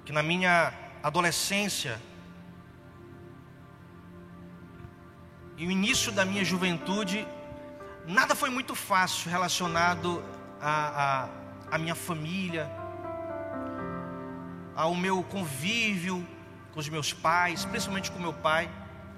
que 0.04 0.12
na 0.12 0.22
minha 0.22 0.72
adolescência 1.02 2.00
e 5.56 5.66
o 5.66 5.70
início 5.72 6.12
da 6.12 6.24
minha 6.24 6.44
juventude, 6.44 7.26
nada 8.06 8.36
foi 8.36 8.50
muito 8.50 8.76
fácil 8.76 9.28
relacionado 9.28 10.22
a, 10.60 11.24
a 11.24 11.47
à 11.70 11.78
minha 11.78 11.94
família, 11.94 12.70
ao 14.74 14.94
meu 14.94 15.22
convívio 15.22 16.26
com 16.72 16.80
os 16.80 16.88
meus 16.88 17.12
pais, 17.12 17.64
principalmente 17.64 18.10
com 18.10 18.18
meu 18.18 18.32
pai. 18.32 18.70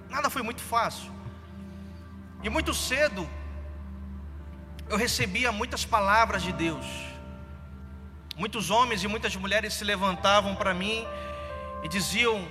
Nada 0.08 0.30
foi 0.30 0.42
muito 0.42 0.62
fácil. 0.62 1.12
E 2.42 2.48
muito 2.48 2.72
cedo 2.72 3.28
eu 4.88 4.96
recebia 4.96 5.52
muitas 5.52 5.84
palavras 5.84 6.42
de 6.42 6.52
Deus. 6.52 6.86
Muitos 8.36 8.70
homens 8.70 9.04
e 9.04 9.08
muitas 9.08 9.36
mulheres 9.36 9.74
se 9.74 9.84
levantavam 9.84 10.56
para 10.56 10.72
mim 10.72 11.06
e 11.82 11.88
diziam 11.88 12.48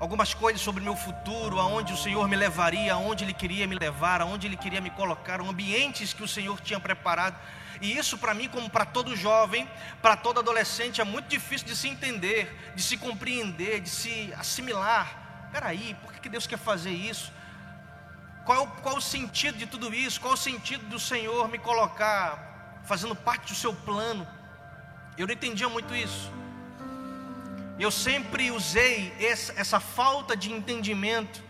algumas 0.00 0.32
coisas 0.32 0.62
sobre 0.62 0.80
o 0.80 0.84
meu 0.84 0.96
futuro, 0.96 1.60
aonde 1.60 1.92
o 1.92 1.96
Senhor 1.96 2.26
me 2.26 2.34
levaria, 2.34 2.94
aonde 2.94 3.22
Ele 3.22 3.34
queria 3.34 3.66
me 3.66 3.74
levar, 3.78 4.22
aonde 4.22 4.46
Ele 4.46 4.56
queria 4.56 4.80
me 4.80 4.88
colocar, 4.88 5.42
ambientes 5.42 6.14
que 6.14 6.22
o 6.22 6.28
Senhor 6.28 6.58
tinha 6.62 6.80
preparado. 6.80 7.38
E 7.82 7.96
isso 7.96 8.16
para 8.16 8.32
mim, 8.32 8.48
como 8.48 8.68
para 8.70 8.86
todo 8.86 9.14
jovem, 9.14 9.68
para 10.00 10.16
todo 10.16 10.40
adolescente, 10.40 11.02
é 11.02 11.04
muito 11.04 11.28
difícil 11.28 11.66
de 11.66 11.76
se 11.76 11.86
entender, 11.86 12.72
de 12.74 12.82
se 12.82 12.96
compreender, 12.96 13.80
de 13.80 13.90
se 13.90 14.32
assimilar. 14.38 15.48
Peraí, 15.52 15.94
por 16.02 16.14
que 16.14 16.28
Deus 16.30 16.46
quer 16.46 16.58
fazer 16.58 16.92
isso? 16.92 17.30
Qual, 18.46 18.66
qual 18.82 18.96
o 18.96 19.02
sentido 19.02 19.58
de 19.58 19.66
tudo 19.66 19.94
isso? 19.94 20.18
Qual 20.18 20.32
o 20.32 20.36
sentido 20.36 20.86
do 20.86 20.98
Senhor 20.98 21.46
me 21.48 21.58
colocar 21.58 22.80
fazendo 22.84 23.14
parte 23.14 23.52
do 23.52 23.58
seu 23.58 23.74
plano? 23.74 24.26
Eu 25.18 25.26
não 25.26 25.34
entendia 25.34 25.68
muito 25.68 25.94
isso. 25.94 26.32
Eu 27.80 27.90
sempre 27.90 28.50
usei 28.50 29.10
essa, 29.18 29.54
essa 29.58 29.80
falta 29.80 30.36
de 30.36 30.52
entendimento 30.52 31.42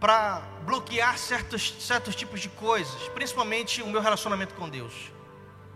para 0.00 0.40
bloquear 0.66 1.16
certos, 1.16 1.76
certos 1.78 2.16
tipos 2.16 2.40
de 2.40 2.48
coisas, 2.48 3.08
principalmente 3.10 3.80
o 3.80 3.86
meu 3.86 4.00
relacionamento 4.00 4.54
com 4.54 4.68
Deus. 4.68 4.92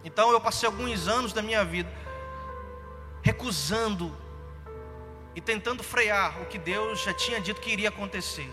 Então 0.02 0.32
eu 0.32 0.40
passei 0.40 0.66
alguns 0.66 1.06
anos 1.06 1.32
da 1.32 1.40
minha 1.40 1.64
vida 1.64 1.88
recusando 3.22 4.12
e 5.36 5.40
tentando 5.40 5.84
frear 5.84 6.42
o 6.42 6.46
que 6.46 6.58
Deus 6.58 7.00
já 7.04 7.14
tinha 7.14 7.40
dito 7.40 7.60
que 7.60 7.70
iria 7.70 7.90
acontecer. 7.90 8.52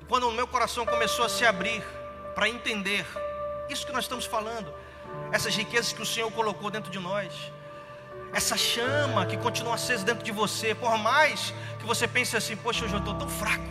E 0.00 0.04
quando 0.06 0.28
o 0.28 0.32
meu 0.32 0.48
coração 0.48 0.84
começou 0.84 1.24
a 1.24 1.28
se 1.28 1.46
abrir 1.46 1.80
para 2.34 2.48
entender 2.48 3.06
isso 3.70 3.86
que 3.86 3.92
nós 3.92 4.02
estamos 4.04 4.26
falando, 4.26 4.74
essas 5.32 5.54
riquezas 5.56 5.92
que 5.92 6.02
o 6.02 6.06
Senhor 6.06 6.30
colocou 6.30 6.70
dentro 6.70 6.90
de 6.90 6.98
nós, 6.98 7.32
essa 8.32 8.56
chama 8.56 9.26
que 9.26 9.36
continua 9.36 9.74
acesa 9.74 10.04
dentro 10.04 10.24
de 10.24 10.32
você, 10.32 10.74
por 10.74 10.96
mais 10.98 11.54
que 11.78 11.86
você 11.86 12.06
pense 12.06 12.36
assim, 12.36 12.56
poxa, 12.56 12.84
hoje 12.84 12.94
eu 12.94 12.98
estou 12.98 13.14
tão 13.14 13.28
fraco, 13.28 13.64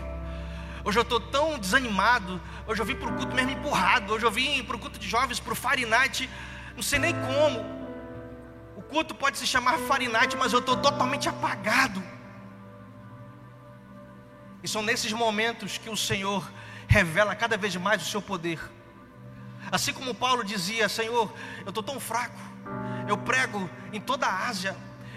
hoje 0.84 0.97
eu 0.99 1.03
estou 1.03 1.19
tão 1.19 1.60
desanimado, 1.60 2.41
hoje 2.65 2.82
eu 2.82 2.86
vim 2.86 2.95
para 2.95 3.10
o 3.10 3.15
culto 3.15 3.36
mesmo 3.36 3.51
empurrado, 3.51 4.13
hoje 4.13 4.25
eu 4.25 4.32
vim 4.32 4.63
para 4.63 4.75
o 4.75 4.79
culto 4.79 4.97
de 4.97 5.08
jovens, 5.08 5.39
para 5.39 5.53
o 5.53 5.88
Night, 5.88 6.29
não 6.75 6.84
sei 6.84 6.99
nem 6.99 7.13
como. 7.13 7.84
O 8.75 8.82
culto 8.82 9.13
pode 9.13 9.38
se 9.38 9.45
chamar 9.45 9.77
Night, 10.12 10.36
mas 10.38 10.53
eu 10.53 10.60
estou 10.60 10.77
totalmente 10.77 11.27
apagado. 11.29 12.01
E 14.63 14.67
são 14.67 14.82
nesses 14.82 15.12
momentos 15.12 15.77
que 15.77 15.89
o 15.89 15.97
Senhor 15.97 16.49
revela 16.88 17.36
cada 17.36 17.58
vez 17.58 17.75
mais 17.75 18.01
o 18.01 18.06
seu 18.06 18.21
poder. 18.21 18.60
Assim 19.71 19.93
como 19.93 20.13
Paulo 20.13 20.43
dizia: 20.43 20.88
Senhor, 20.89 21.32
eu 21.65 21.69
estou 21.69 21.84
tão 21.84 21.99
fraco, 21.99 22.39
eu 23.08 23.17
prego 23.17 23.69
em 23.91 23.99
toda 23.99 24.26
a 24.26 24.47
Ásia, 24.47 24.76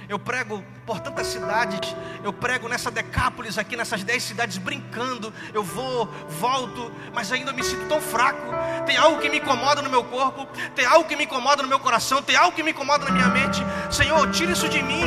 eu 0.08 0.18
prego 0.18 0.64
por 0.84 1.00
tantas 1.00 1.26
cidades, 1.26 1.94
eu 2.22 2.32
prego 2.32 2.68
nessa 2.68 2.90
Decápolis 2.90 3.58
aqui, 3.58 3.76
nessas 3.76 4.04
dez 4.04 4.22
cidades, 4.22 4.56
brincando. 4.56 5.32
Eu 5.52 5.64
vou, 5.64 6.06
volto, 6.28 6.92
mas 7.12 7.32
ainda 7.32 7.52
me 7.52 7.62
sinto 7.62 7.88
tão 7.88 8.00
fraco. 8.00 8.46
Tem 8.86 8.96
algo 8.96 9.20
que 9.20 9.28
me 9.28 9.38
incomoda 9.38 9.82
no 9.82 9.90
meu 9.90 10.04
corpo, 10.04 10.46
tem 10.74 10.86
algo 10.86 11.08
que 11.08 11.16
me 11.16 11.24
incomoda 11.24 11.62
no 11.62 11.68
meu 11.68 11.80
coração, 11.80 12.22
tem 12.22 12.36
algo 12.36 12.54
que 12.54 12.62
me 12.62 12.70
incomoda 12.70 13.04
na 13.04 13.10
minha 13.10 13.28
mente. 13.28 13.60
Senhor, 13.90 14.30
tira 14.30 14.52
isso 14.52 14.68
de 14.68 14.82
mim, 14.82 15.02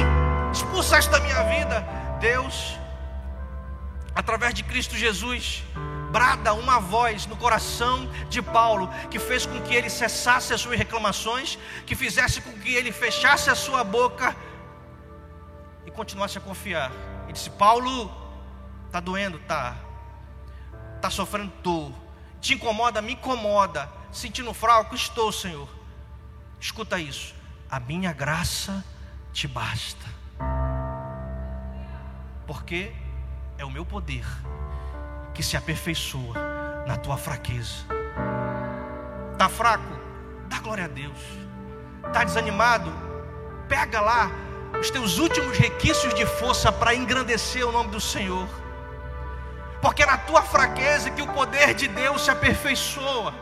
expulsa 0.51 0.99
isso 0.99 1.09
da 1.09 1.19
minha 1.21 1.43
vida. 1.43 1.87
Deus, 2.19 2.77
através 4.13 4.53
de 4.53 4.63
Cristo 4.63 4.97
Jesus, 4.97 5.63
brada 6.09 6.53
uma 6.53 6.79
voz 6.79 7.25
no 7.25 7.37
coração 7.37 8.09
de 8.29 8.41
Paulo, 8.41 8.89
que 9.09 9.19
fez 9.19 9.45
com 9.45 9.61
que 9.61 9.73
ele 9.73 9.89
cessasse 9.89 10.53
as 10.53 10.61
suas 10.61 10.77
reclamações, 10.77 11.57
que 11.85 11.95
fizesse 11.95 12.41
com 12.41 12.51
que 12.59 12.73
ele 12.73 12.91
fechasse 12.91 13.49
a 13.49 13.55
sua 13.55 13.83
boca 13.83 14.35
e 15.85 15.91
continuasse 15.91 16.37
a 16.37 16.41
confiar. 16.41 16.91
Ele 17.23 17.33
disse: 17.33 17.49
Paulo, 17.51 18.11
está 18.87 18.99
doendo? 18.99 19.39
Tá. 19.39 19.75
Está 20.95 21.09
sofrendo? 21.09 21.51
Estou. 21.57 21.93
Te 22.41 22.55
incomoda? 22.55 23.01
Me 23.01 23.13
incomoda. 23.13 23.89
Sentindo 24.11 24.53
fraco? 24.53 24.95
Estou, 24.95 25.31
Senhor. 25.31 25.69
Escuta 26.59 26.99
isso. 26.99 27.33
A 27.69 27.79
minha 27.79 28.11
graça 28.11 28.83
te 29.31 29.47
basta. 29.47 30.05
Porque 32.47 32.91
é 33.57 33.63
o 33.63 33.69
meu 33.69 33.85
poder 33.85 34.25
que 35.33 35.43
se 35.43 35.55
aperfeiçoa 35.55 36.35
na 36.85 36.97
tua 36.97 37.17
fraqueza. 37.17 37.85
Tá 39.37 39.47
fraco? 39.47 39.99
Dá 40.47 40.59
glória 40.59 40.85
a 40.85 40.87
Deus. 40.87 41.19
Tá 42.11 42.23
desanimado? 42.23 42.91
Pega 43.67 44.01
lá 44.01 44.31
os 44.79 44.89
teus 44.89 45.17
últimos 45.17 45.57
requisitos 45.57 46.13
de 46.13 46.25
força 46.25 46.71
para 46.71 46.95
engrandecer 46.95 47.67
o 47.67 47.71
nome 47.71 47.91
do 47.91 48.01
Senhor. 48.01 48.47
Porque 49.81 50.03
é 50.03 50.05
na 50.05 50.17
tua 50.17 50.41
fraqueza 50.41 51.09
que 51.09 51.21
o 51.21 51.27
poder 51.27 51.73
de 51.73 51.87
Deus 51.87 52.23
se 52.23 52.31
aperfeiçoa. 52.31 53.33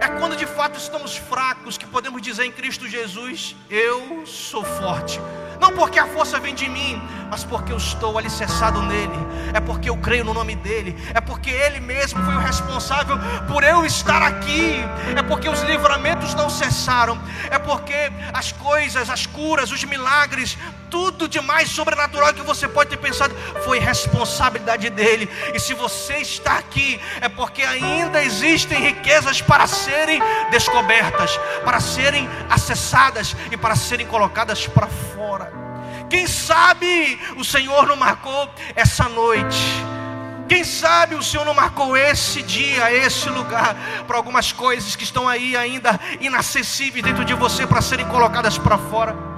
É 0.00 0.08
quando 0.18 0.36
de 0.36 0.46
fato 0.46 0.78
estamos 0.78 1.16
fracos 1.16 1.76
que 1.76 1.86
podemos 1.86 2.20
dizer 2.22 2.44
em 2.44 2.52
Cristo 2.52 2.88
Jesus: 2.88 3.56
Eu 3.68 4.26
sou 4.26 4.64
forte. 4.64 5.20
Não 5.60 5.72
porque 5.72 5.98
a 5.98 6.06
força 6.06 6.38
vem 6.38 6.54
de 6.54 6.68
mim, 6.68 7.00
mas 7.30 7.44
porque 7.44 7.72
eu 7.72 7.76
estou 7.76 8.18
alicerçado 8.18 8.82
nele. 8.82 9.18
É 9.52 9.60
porque 9.60 9.88
eu 9.88 9.96
creio 9.96 10.24
no 10.24 10.34
nome 10.34 10.54
dele. 10.54 10.96
É 11.14 11.20
porque 11.20 11.50
ele 11.50 11.80
mesmo 11.80 12.22
foi 12.24 12.34
o 12.34 12.38
responsável 12.38 13.18
por 13.46 13.62
eu 13.64 13.84
estar 13.84 14.22
aqui. 14.22 14.84
É 15.16 15.22
porque 15.22 15.48
os 15.48 15.62
livramentos 15.62 16.34
não 16.34 16.48
cessaram. 16.50 17.18
É 17.50 17.58
porque 17.58 18.12
as 18.32 18.52
coisas, 18.52 19.10
as 19.10 19.26
curas, 19.26 19.70
os 19.70 19.84
milagres, 19.84 20.56
tudo 20.94 21.26
de 21.26 21.40
mais 21.40 21.70
sobrenatural 21.70 22.32
que 22.32 22.42
você 22.42 22.68
pode 22.68 22.90
ter 22.90 22.96
pensado 22.98 23.34
foi 23.64 23.80
responsabilidade 23.80 24.88
dele. 24.90 25.28
E 25.52 25.58
se 25.58 25.74
você 25.74 26.18
está 26.18 26.56
aqui, 26.56 27.00
é 27.20 27.28
porque 27.28 27.62
ainda 27.62 28.22
existem 28.22 28.78
riquezas 28.78 29.42
para 29.42 29.66
serem 29.66 30.22
descobertas, 30.52 31.36
para 31.64 31.80
serem 31.80 32.30
acessadas 32.48 33.34
e 33.50 33.56
para 33.56 33.74
serem 33.74 34.06
colocadas 34.06 34.68
para 34.68 34.86
fora. 34.86 35.52
Quem 36.08 36.28
sabe 36.28 37.18
o 37.36 37.44
Senhor 37.44 37.88
não 37.88 37.96
marcou 37.96 38.48
essa 38.76 39.08
noite. 39.08 39.58
Quem 40.48 40.62
sabe 40.62 41.16
o 41.16 41.24
Senhor 41.24 41.44
não 41.44 41.54
marcou 41.54 41.96
esse 41.96 42.40
dia, 42.40 42.92
esse 42.94 43.28
lugar, 43.28 43.74
para 44.06 44.16
algumas 44.16 44.52
coisas 44.52 44.94
que 44.94 45.02
estão 45.02 45.26
aí 45.28 45.56
ainda 45.56 45.98
inacessíveis 46.20 47.04
dentro 47.04 47.24
de 47.24 47.34
você 47.34 47.66
para 47.66 47.82
serem 47.82 48.06
colocadas 48.06 48.56
para 48.56 48.78
fora. 48.78 49.33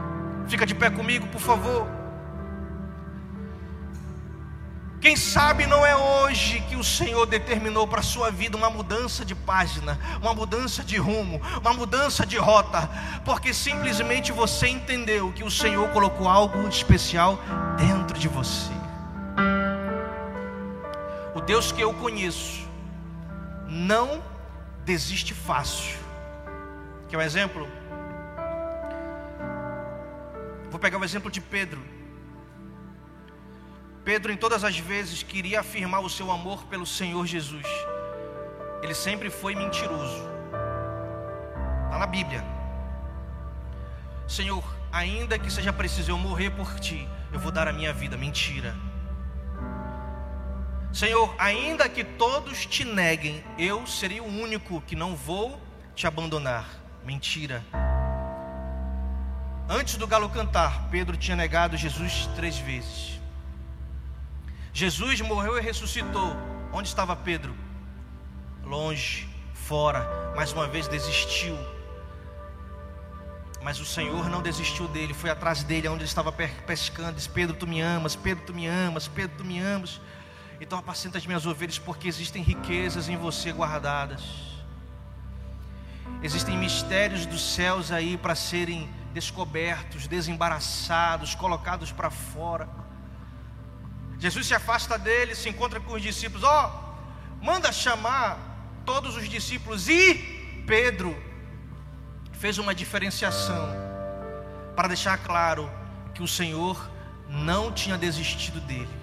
Fica 0.49 0.65
de 0.65 0.75
pé 0.75 0.91
comigo, 0.91 1.27
por 1.29 1.41
favor. 1.41 1.87
Quem 5.01 5.15
sabe 5.15 5.67
não 5.67 5.85
é 5.85 5.95
hoje 5.95 6.61
que 6.63 6.75
o 6.75 6.83
Senhor 6.83 7.27
determinou 7.27 7.87
para 7.87 8.01
a 8.01 8.03
sua 8.03 8.31
vida 8.31 8.57
uma 8.57 8.71
mudança 8.71 9.25
de 9.25 9.35
página, 9.35 9.99
uma 10.21 10.35
mudança 10.35 10.83
de 10.83 10.97
rumo, 10.97 11.41
uma 11.61 11.73
mudança 11.73 12.27
de 12.27 12.37
rota, 12.37 12.89
porque 13.25 13.53
simplesmente 13.53 14.33
você 14.33 14.69
entendeu 14.69 15.33
que 15.33 15.45
o 15.45 15.51
Senhor 15.51 15.89
colocou 15.91 16.29
algo 16.29 16.67
especial 16.67 17.39
dentro 17.77 18.19
de 18.19 18.27
você. 18.27 18.73
O 21.35 21.41
Deus 21.41 21.71
que 21.71 21.83
eu 21.83 21.93
conheço 21.95 22.67
não 23.69 24.23
desiste 24.85 25.35
fácil. 25.35 25.99
Quer 27.09 27.19
um 27.19 27.21
exemplo? 27.21 27.69
Vou 30.71 30.79
pegar 30.79 30.99
o 30.99 31.05
exemplo 31.05 31.31
de 31.31 31.41
Pedro. 31.41 31.81
Pedro, 34.05 34.33
em 34.33 34.37
todas 34.37 34.63
as 34.63 34.79
vezes, 34.79 35.23
queria 35.23 35.61
afirmar 35.61 36.01
o 36.01 36.09
seu 36.09 36.31
amor 36.31 36.65
pelo 36.67 36.87
Senhor 36.87 37.27
Jesus. 37.27 37.67
Ele 38.83 38.95
sempre 38.95 39.31
foi 39.31 39.55
mentiroso. 39.55 40.23
Está 41.85 41.99
na 41.99 42.07
Bíblia. 42.07 42.45
Senhor, 44.29 44.63
ainda 44.93 45.39
que 45.39 45.51
seja 45.51 45.73
preciso 45.73 46.11
eu 46.11 46.19
morrer 46.19 46.51
por 46.51 46.79
ti, 46.79 47.09
eu 47.33 47.41
vou 47.41 47.51
dar 47.51 47.67
a 47.69 47.73
minha 47.73 47.93
vida. 47.93 48.17
Mentira. 48.17 48.77
Senhor, 50.93 51.35
ainda 51.39 51.89
que 51.89 52.03
todos 52.03 52.65
te 52.65 52.85
neguem, 52.85 53.45
eu 53.59 53.87
serei 53.87 54.21
o 54.21 54.25
único 54.25 54.81
que 54.83 54.97
não 54.97 55.15
vou 55.15 55.61
te 55.95 56.07
abandonar. 56.07 56.69
Mentira. 57.05 57.65
Antes 59.69 59.97
do 59.97 60.07
galo 60.07 60.29
cantar, 60.29 60.89
Pedro 60.91 61.17
tinha 61.17 61.37
negado 61.37 61.77
Jesus 61.77 62.29
três 62.37 62.57
vezes. 62.57 63.21
Jesus 64.73 65.21
morreu 65.21 65.59
e 65.59 65.61
ressuscitou. 65.61 66.37
Onde 66.73 66.87
estava 66.87 67.17
Pedro? 67.17 67.55
Longe, 68.63 69.29
fora. 69.55 70.35
Mais 70.37 70.53
uma 70.53 70.69
vez 70.69 70.87
desistiu. 70.87 71.59
Mas 73.61 73.81
o 73.81 73.85
Senhor 73.85 74.29
não 74.29 74.41
desistiu 74.41 74.87
dele, 74.87 75.13
foi 75.13 75.31
atrás 75.31 75.65
dele, 75.65 75.89
onde 75.89 76.03
ele 76.03 76.09
estava 76.09 76.31
pescando. 76.31 77.15
Disse: 77.15 77.29
Pedro, 77.29 77.57
tu 77.57 77.67
me 77.67 77.81
amas, 77.81 78.15
Pedro, 78.15 78.45
tu 78.47 78.55
me 78.55 78.69
amas, 78.69 79.09
Pedro, 79.09 79.39
tu 79.39 79.45
me 79.45 79.59
amas. 79.59 80.01
Então 80.61 80.79
apacenta 80.79 81.19
as 81.19 81.27
minhas 81.27 81.45
ovelhas, 81.45 81.79
porque 81.79 82.07
existem 82.07 82.43
riquezas 82.43 83.09
em 83.09 83.17
você 83.17 83.51
guardadas. 83.51 84.23
Existem 86.23 86.57
mistérios 86.57 87.27
dos 87.27 87.43
céus 87.55 87.91
aí 87.91 88.17
para 88.17 88.37
serem 88.37 88.89
descobertos, 89.17 90.07
desembaraçados, 90.07 91.35
colocados 91.35 91.91
para 91.91 92.11
fora. 92.11 92.69
Jesus 94.19 94.47
se 94.47 94.53
afasta 94.53 94.99
dele, 94.99 95.35
se 95.35 95.49
encontra 95.49 95.81
com 95.81 95.95
os 95.95 96.03
discípulos, 96.03 96.45
ó, 96.45 96.67
oh, 96.67 97.43
manda 97.43 97.73
chamar 97.73 98.39
todos 98.85 99.17
os 99.17 99.27
discípulos 99.27 99.89
e 99.89 100.65
Pedro 100.67 101.17
fez 102.31 102.59
uma 102.59 102.75
diferenciação 102.75 103.67
para 104.77 104.89
deixar 104.89 105.17
claro 105.17 105.71
que 106.15 106.23
o 106.23 106.29
Senhor 106.29 106.77
não 107.27 107.73
tinha 107.73 107.97
desistido 107.97 108.61
dele. 108.61 108.97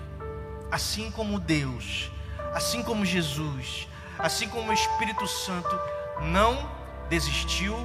Assim 0.72 1.10
como 1.10 1.40
Deus, 1.40 2.12
assim 2.54 2.84
como 2.84 3.04
Jesus, 3.04 3.88
assim 4.20 4.48
como 4.48 4.70
o 4.70 4.74
Espírito 4.74 5.28
Santo 5.28 5.76
não 6.22 6.70
desistiu 7.10 7.76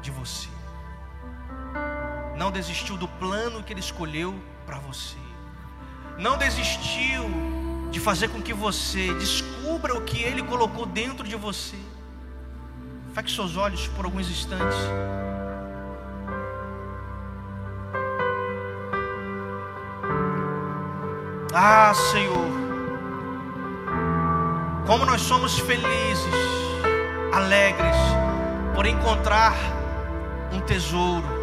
de 0.00 0.12
você 0.12 0.53
não 2.36 2.50
desistiu 2.50 2.96
do 2.96 3.06
plano 3.06 3.62
que 3.62 3.72
Ele 3.72 3.80
escolheu 3.80 4.34
para 4.66 4.78
você, 4.78 5.16
não 6.18 6.36
desistiu 6.36 7.24
de 7.90 8.00
fazer 8.00 8.28
com 8.28 8.42
que 8.42 8.52
você 8.52 9.12
descubra 9.14 9.94
o 9.94 10.02
que 10.02 10.22
Ele 10.22 10.42
colocou 10.42 10.84
dentro 10.84 11.26
de 11.26 11.36
você. 11.36 11.76
Feche 13.14 13.36
seus 13.36 13.56
olhos 13.56 13.86
por 13.88 14.04
alguns 14.04 14.28
instantes. 14.28 14.76
Ah, 21.54 21.94
Senhor, 21.94 22.48
como 24.86 25.06
nós 25.06 25.20
somos 25.22 25.56
felizes, 25.60 26.34
alegres 27.32 27.96
por 28.74 28.86
encontrar 28.86 29.54
um 30.52 30.60
tesouro 30.60 31.33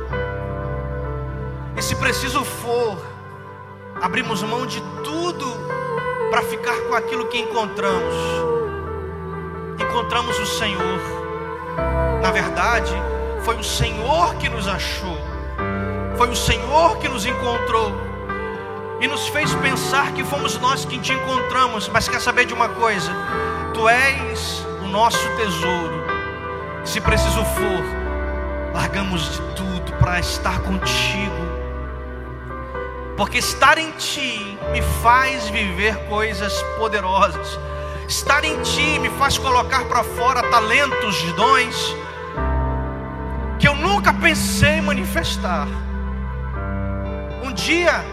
e 1.82 1.84
se 1.84 1.96
preciso 1.96 2.46
for, 2.46 2.96
abrimos 4.00 4.44
mão 4.44 4.68
de 4.68 4.80
tudo 5.04 5.48
para 6.30 6.44
ficar 6.44 6.76
com 6.82 6.94
aquilo 6.94 7.26
que 7.26 7.40
encontramos. 7.40 8.14
Encontramos 9.80 10.38
o 10.38 10.46
Senhor. 10.46 11.00
Na 12.22 12.30
verdade, 12.30 12.94
foi 13.44 13.56
o 13.56 13.64
Senhor 13.64 14.36
que 14.36 14.48
nos 14.48 14.68
achou. 14.68 15.18
Foi 16.18 16.30
o 16.30 16.36
Senhor 16.36 17.00
que 17.00 17.10
nos 17.10 17.26
encontrou. 17.26 17.92
E 19.00 19.08
nos 19.08 19.28
fez 19.30 19.52
pensar 19.56 20.12
que 20.12 20.24
fomos 20.24 20.60
nós 20.60 20.86
quem 20.86 21.00
te 21.00 21.14
encontramos. 21.14 21.90
Mas 21.90 22.08
quer 22.08 22.22
saber 22.22 22.46
de 22.46 22.54
uma 22.54 22.70
coisa? 22.70 23.12
Tu 23.74 23.90
és 23.90 24.64
o 24.84 24.88
nosso 24.88 25.28
tesouro. 25.36 26.04
Se 26.86 27.02
preciso 27.02 27.44
for, 27.44 28.72
largamos 28.72 29.32
de 29.32 29.42
tudo 29.56 29.94
para 30.00 30.20
estar 30.20 30.60
contigo 30.60 31.51
porque 33.22 33.38
estar 33.38 33.78
em 33.78 33.92
Ti 33.92 34.58
me 34.72 34.82
faz 35.04 35.48
viver 35.50 35.96
coisas 36.08 36.60
poderosas. 36.80 37.60
Estar 38.08 38.44
em 38.44 38.60
Ti 38.64 38.98
me 38.98 39.12
faz 39.12 39.38
colocar 39.38 39.86
para 39.86 40.04
fora 40.04 40.42
talentos, 40.50 41.22
dons 41.34 41.96
que 43.60 43.68
eu 43.68 43.76
nunca 43.76 44.12
pensei 44.12 44.82
manifestar. 44.82 45.68
Um 47.44 47.54
dia, 47.54 48.04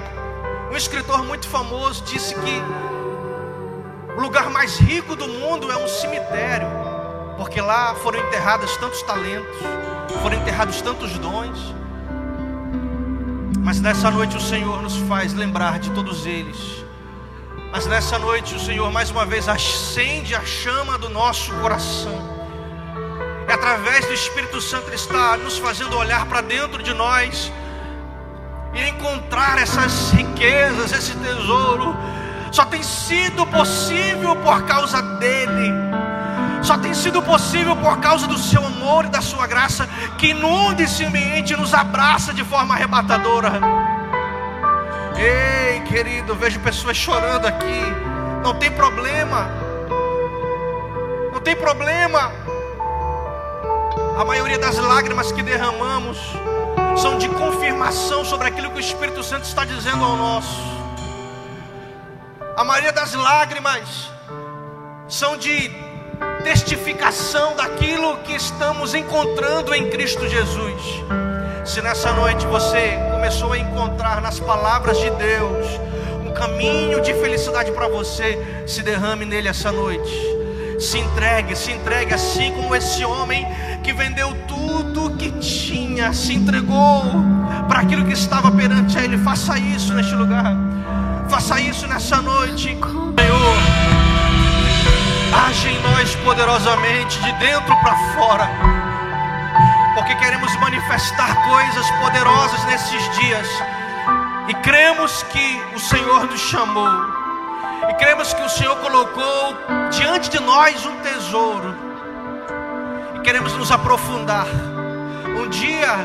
um 0.70 0.76
escritor 0.76 1.24
muito 1.24 1.48
famoso 1.48 2.04
disse 2.04 2.34
que 2.34 2.62
o 4.14 4.20
lugar 4.20 4.50
mais 4.50 4.76
rico 4.76 5.16
do 5.16 5.26
mundo 5.26 5.72
é 5.72 5.76
um 5.78 5.88
cemitério, 5.88 6.68
porque 7.38 7.62
lá 7.62 7.94
foram 7.94 8.20
enterrados 8.20 8.76
tantos 8.76 9.00
talentos, 9.04 9.56
foram 10.20 10.36
enterrados 10.36 10.82
tantos 10.82 11.16
dons. 11.16 11.77
Mas 13.62 13.80
nessa 13.80 14.10
noite 14.10 14.36
o 14.36 14.40
Senhor 14.40 14.82
nos 14.82 14.96
faz 14.96 15.34
lembrar 15.34 15.78
de 15.78 15.90
todos 15.90 16.26
eles. 16.26 16.84
Mas 17.70 17.86
nessa 17.86 18.18
noite 18.18 18.54
o 18.54 18.60
Senhor 18.60 18.90
mais 18.90 19.10
uma 19.10 19.26
vez 19.26 19.48
acende 19.48 20.34
a 20.34 20.44
chama 20.44 20.96
do 20.96 21.08
nosso 21.08 21.52
coração. 21.54 22.38
E 23.46 23.52
através 23.52 24.06
do 24.06 24.12
Espírito 24.12 24.60
Santo 24.60 24.88
Ele 24.88 24.96
está 24.96 25.36
nos 25.36 25.58
fazendo 25.58 25.96
olhar 25.96 26.26
para 26.26 26.40
dentro 26.40 26.82
de 26.82 26.94
nós 26.94 27.52
e 28.74 28.88
encontrar 28.88 29.58
essas 29.58 30.10
riquezas, 30.12 30.92
esse 30.92 31.14
tesouro, 31.16 31.96
só 32.52 32.64
tem 32.64 32.82
sido 32.82 33.46
possível 33.46 34.36
por 34.36 34.62
causa 34.64 35.02
dele. 35.02 35.72
Só 36.68 36.76
tem 36.76 36.92
sido 36.92 37.22
possível 37.22 37.74
por 37.76 37.96
causa 37.98 38.26
do 38.26 38.37
seu 38.37 38.62
amor 38.62 39.07
e 39.07 39.09
da 39.09 39.22
sua 39.22 39.46
graça 39.46 39.88
que 40.18 40.33
inunda 40.33 40.83
esse 40.83 41.02
ambiente 41.02 41.54
e 41.54 41.57
nos 41.57 41.72
abraça 41.72 42.35
de 42.35 42.44
forma 42.44 42.74
arrebatadora. 42.74 43.59
Ei, 45.16 45.81
querido, 45.88 46.35
vejo 46.35 46.61
pessoas 46.61 46.94
chorando 46.94 47.46
aqui. 47.46 47.83
Não 48.44 48.52
tem 48.52 48.70
problema. 48.70 49.48
Não 51.33 51.40
tem 51.40 51.57
problema. 51.57 52.31
A 54.20 54.24
maioria 54.26 54.59
das 54.59 54.76
lágrimas 54.76 55.33
que 55.33 55.42
derramamos 55.42 56.18
são 56.98 57.16
de 57.16 57.31
confirmação 57.31 58.26
sobre 58.26 58.46
aquilo 58.46 58.70
que 58.72 58.76
o 58.76 58.81
Espírito 58.81 59.22
Santo 59.22 59.44
está 59.44 59.64
dizendo 59.64 60.04
ao 60.04 60.18
nosso. 60.18 60.61
A 62.59 62.62
maioria 62.62 62.92
das 62.92 63.14
lágrimas 63.14 64.11
são 65.09 65.38
de 65.38 65.88
testificação 66.42 67.55
daquilo 67.57 68.18
que 68.18 68.35
estamos 68.35 68.94
encontrando 68.94 69.74
em 69.74 69.90
Cristo 69.90 70.29
Jesus. 70.29 70.83
Se 71.64 71.83
nessa 71.83 72.12
noite 72.12 72.46
você 72.46 72.98
começou 73.11 73.53
a 73.53 73.59
encontrar 73.59 74.20
nas 74.20 74.40
palavras 74.40 74.98
de 74.98 75.11
Deus 75.11 75.66
um 76.24 76.33
caminho 76.33 77.01
de 77.01 77.12
felicidade 77.14 77.72
para 77.72 77.88
você, 77.88 78.64
se 78.66 78.83
derrame 78.83 79.24
nele 79.24 79.48
essa 79.48 79.70
noite. 79.70 80.11
Se 80.79 80.98
entregue, 80.98 81.57
se 81.57 81.72
entregue 81.72 82.14
assim 82.14 82.53
como 82.53 82.74
esse 82.74 83.05
homem 83.05 83.46
que 83.83 83.92
vendeu 83.92 84.33
tudo 84.46 85.16
que 85.16 85.33
tinha, 85.33 86.12
se 86.12 86.35
entregou 86.35 87.03
para 87.66 87.81
aquilo 87.81 88.05
que 88.05 88.12
estava 88.12 88.51
perante 88.51 88.96
ele. 88.96 89.18
Faça 89.18 89.59
isso 89.59 89.92
neste 89.92 90.14
lugar. 90.14 90.57
Faça 91.29 91.61
isso 91.61 91.87
nessa 91.87 92.22
noite. 92.22 92.79
Senhor, 93.29 93.57
age 95.33 95.68
em 95.68 95.81
nós 95.83 95.97
poderosamente, 96.28 97.18
de 97.20 97.32
dentro 97.32 97.74
para 97.76 97.96
fora. 98.12 98.50
Porque 99.94 100.14
queremos 100.16 100.54
manifestar 100.56 101.34
coisas 101.48 101.90
poderosas 102.02 102.62
nesses 102.66 103.18
dias. 103.18 103.48
E 104.46 104.54
cremos 104.56 105.22
que 105.22 105.62
o 105.74 105.80
Senhor 105.80 106.26
nos 106.26 106.40
chamou 106.40 107.18
e 107.88 107.94
cremos 107.94 108.34
que 108.34 108.42
o 108.42 108.48
Senhor 108.50 108.76
colocou 108.76 109.56
diante 109.90 110.28
de 110.28 110.38
nós 110.40 110.84
um 110.84 110.96
tesouro. 111.00 111.74
E 113.16 113.20
queremos 113.20 113.54
nos 113.54 113.72
aprofundar. 113.72 114.46
Um 115.38 115.48
dia 115.48 115.96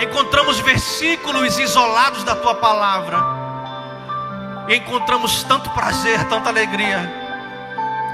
encontramos 0.00 0.60
versículos 0.60 1.58
isolados 1.58 2.22
da 2.22 2.36
tua 2.36 2.54
palavra. 2.54 3.18
E 4.68 4.76
encontramos 4.76 5.42
tanto 5.42 5.68
prazer, 5.70 6.22
tanta 6.28 6.48
alegria, 6.48 7.21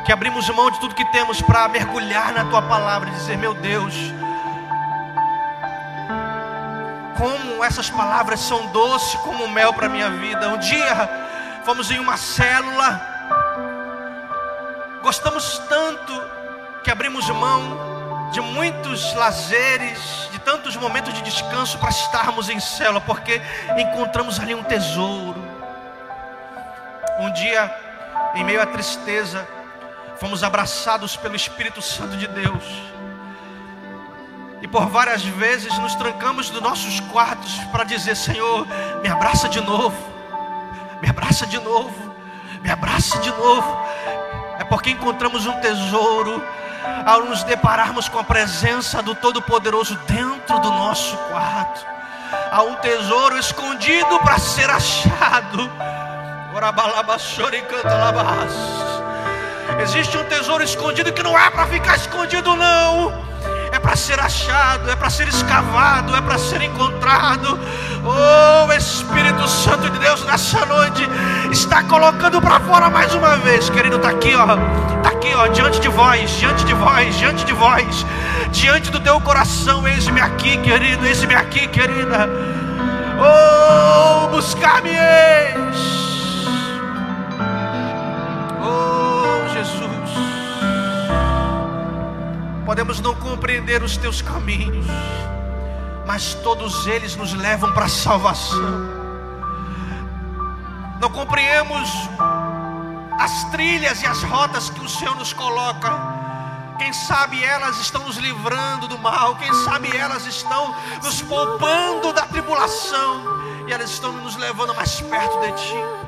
que 0.08 0.12
abrimos 0.12 0.48
mão 0.48 0.70
de 0.70 0.80
tudo 0.80 0.94
que 0.94 1.04
temos 1.04 1.42
para 1.42 1.68
mergulhar 1.68 2.32
na 2.32 2.46
tua 2.46 2.62
palavra 2.62 3.10
e 3.10 3.12
dizer: 3.12 3.36
Meu 3.36 3.52
Deus, 3.52 3.94
como 7.14 7.62
essas 7.62 7.90
palavras 7.90 8.40
são 8.40 8.68
doces 8.68 9.20
como 9.20 9.46
mel 9.48 9.74
para 9.74 9.86
minha 9.86 10.08
vida. 10.08 10.48
Um 10.48 10.56
dia 10.56 11.60
fomos 11.62 11.90
em 11.90 11.98
uma 11.98 12.16
célula, 12.16 12.98
gostamos 15.02 15.58
tanto 15.68 16.18
que 16.82 16.90
abrimos 16.90 17.28
mão 17.28 18.30
de 18.32 18.40
muitos 18.40 19.12
lazeres, 19.12 20.30
de 20.32 20.38
tantos 20.38 20.74
momentos 20.74 21.12
de 21.12 21.20
descanso 21.20 21.76
para 21.76 21.90
estarmos 21.90 22.48
em 22.48 22.58
célula, 22.58 23.02
porque 23.02 23.42
encontramos 23.76 24.40
ali 24.40 24.54
um 24.54 24.62
tesouro. 24.62 25.44
Um 27.20 27.30
dia, 27.34 27.70
em 28.36 28.42
meio 28.42 28.62
à 28.62 28.64
tristeza, 28.64 29.46
fomos 30.20 30.42
abraçados 30.42 31.16
pelo 31.16 31.36
Espírito 31.36 31.80
Santo 31.80 32.16
de 32.16 32.26
Deus. 32.28 32.64
E 34.60 34.66
por 34.66 34.86
várias 34.86 35.22
vezes 35.22 35.76
nos 35.78 35.94
trancamos 35.94 36.50
dos 36.50 36.60
nossos 36.60 37.00
quartos 37.00 37.54
para 37.70 37.84
dizer: 37.84 38.16
Senhor, 38.16 38.66
me 39.02 39.08
abraça 39.08 39.48
de 39.48 39.60
novo 39.60 40.18
me 41.00 41.08
abraça 41.08 41.46
de 41.46 41.58
novo, 41.60 42.14
me 42.60 42.70
abraça 42.70 43.18
de 43.18 43.30
novo. 43.30 43.86
É 44.58 44.64
porque 44.64 44.90
encontramos 44.90 45.46
um 45.46 45.60
tesouro 45.60 46.42
ao 47.06 47.22
nos 47.24 47.44
depararmos 47.44 48.08
com 48.08 48.18
a 48.18 48.24
presença 48.24 49.02
do 49.02 49.14
Todo-Poderoso 49.14 49.96
dentro 50.06 50.58
do 50.58 50.70
nosso 50.70 51.16
quarto. 51.16 51.86
Há 52.50 52.62
um 52.62 52.74
tesouro 52.76 53.38
escondido 53.38 54.18
para 54.20 54.38
ser 54.38 54.68
achado. 54.68 55.70
Existe 59.82 60.16
um 60.16 60.24
tesouro 60.24 60.64
escondido 60.64 61.12
que 61.12 61.22
não 61.22 61.38
é 61.38 61.50
para 61.50 61.66
ficar 61.66 61.96
escondido, 61.96 62.56
não 62.56 63.28
é 63.72 63.78
para 63.78 63.96
ser 63.96 64.18
achado, 64.18 64.90
é 64.90 64.96
para 64.96 65.10
ser 65.10 65.28
escavado, 65.28 66.14
é 66.16 66.20
para 66.20 66.38
ser 66.38 66.62
encontrado. 66.62 67.58
Oh 68.04 68.72
Espírito 68.72 69.46
Santo 69.46 69.90
de 69.90 69.98
Deus, 69.98 70.24
nessa 70.24 70.64
noite 70.66 71.06
está 71.50 71.82
colocando 71.82 72.40
para 72.40 72.60
fora 72.60 72.88
mais 72.88 73.14
uma 73.14 73.36
vez, 73.36 73.68
querido. 73.68 73.96
Está 73.96 74.10
aqui, 74.10 74.34
ó, 74.34 74.44
está 74.96 75.10
aqui, 75.10 75.34
ó, 75.34 75.46
diante 75.48 75.80
de 75.80 75.88
vós, 75.88 76.30
diante 76.30 76.64
de 76.64 76.74
vós, 76.74 77.14
diante 77.16 77.44
de 77.44 77.52
vós, 77.52 78.06
diante 78.50 78.90
do 78.90 79.00
teu 79.00 79.20
coração. 79.20 79.86
Eis-me 79.86 80.20
aqui, 80.20 80.56
querido, 80.58 81.06
eis-me 81.06 81.34
aqui, 81.34 81.66
querida. 81.68 82.28
Oh, 83.20 84.28
buscar-me 84.28 84.90
Jesus. 89.58 90.10
Podemos 92.64 93.00
não 93.00 93.14
compreender 93.16 93.82
os 93.82 93.96
teus 93.96 94.22
caminhos, 94.22 94.86
mas 96.06 96.34
todos 96.34 96.86
eles 96.86 97.16
nos 97.16 97.32
levam 97.32 97.72
para 97.72 97.86
a 97.86 97.88
salvação. 97.88 98.98
Não 101.00 101.10
compreendemos 101.10 101.90
as 103.18 103.44
trilhas 103.50 104.00
e 104.02 104.06
as 104.06 104.22
rotas 104.22 104.70
que 104.70 104.80
o 104.80 104.88
Senhor 104.88 105.16
nos 105.16 105.32
coloca. 105.32 105.90
Quem 106.78 106.92
sabe 106.92 107.42
elas 107.42 107.80
estão 107.80 108.04
nos 108.04 108.16
livrando 108.16 108.86
do 108.86 108.96
mal, 108.98 109.34
quem 109.36 109.52
sabe 109.64 109.94
elas 109.96 110.24
estão 110.24 110.72
nos 111.02 111.20
poupando 111.22 112.12
da 112.12 112.22
tribulação, 112.22 113.24
e 113.66 113.72
elas 113.72 113.90
estão 113.90 114.12
nos 114.12 114.36
levando 114.36 114.72
mais 114.76 115.00
perto 115.00 115.40
de 115.40 115.52
Ti. 115.52 116.07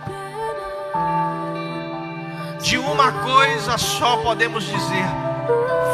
De 2.62 2.78
uma 2.78 3.12
coisa 3.12 3.78
só 3.78 4.18
podemos 4.18 4.64
dizer: 4.64 5.04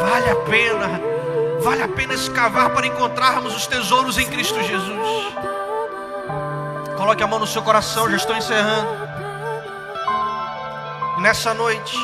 Vale 0.01 0.29
a 0.29 0.35
pena, 0.35 1.01
vale 1.61 1.83
a 1.83 1.87
pena 1.87 2.13
escavar 2.13 2.69
para 2.71 2.87
encontrarmos 2.87 3.55
os 3.55 3.65
tesouros 3.65 4.17
em 4.17 4.27
Cristo 4.27 4.61
Jesus. 4.61 5.33
Coloque 6.97 7.23
a 7.23 7.27
mão 7.27 7.39
no 7.39 7.47
seu 7.47 7.61
coração, 7.61 8.09
já 8.09 8.17
estou 8.17 8.35
encerrando. 8.35 9.07
Nessa 11.19 11.53
noite, 11.53 11.97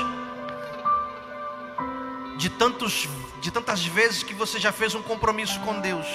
de, 2.38 2.50
tantos, 2.50 3.08
de 3.42 3.52
tantas 3.52 3.86
vezes 3.86 4.24
que 4.24 4.34
você 4.34 4.60
já 4.60 4.72
fez 4.72 4.96
um 4.96 5.02
compromisso 5.02 5.60
com 5.62 5.80
Deus, 5.80 6.08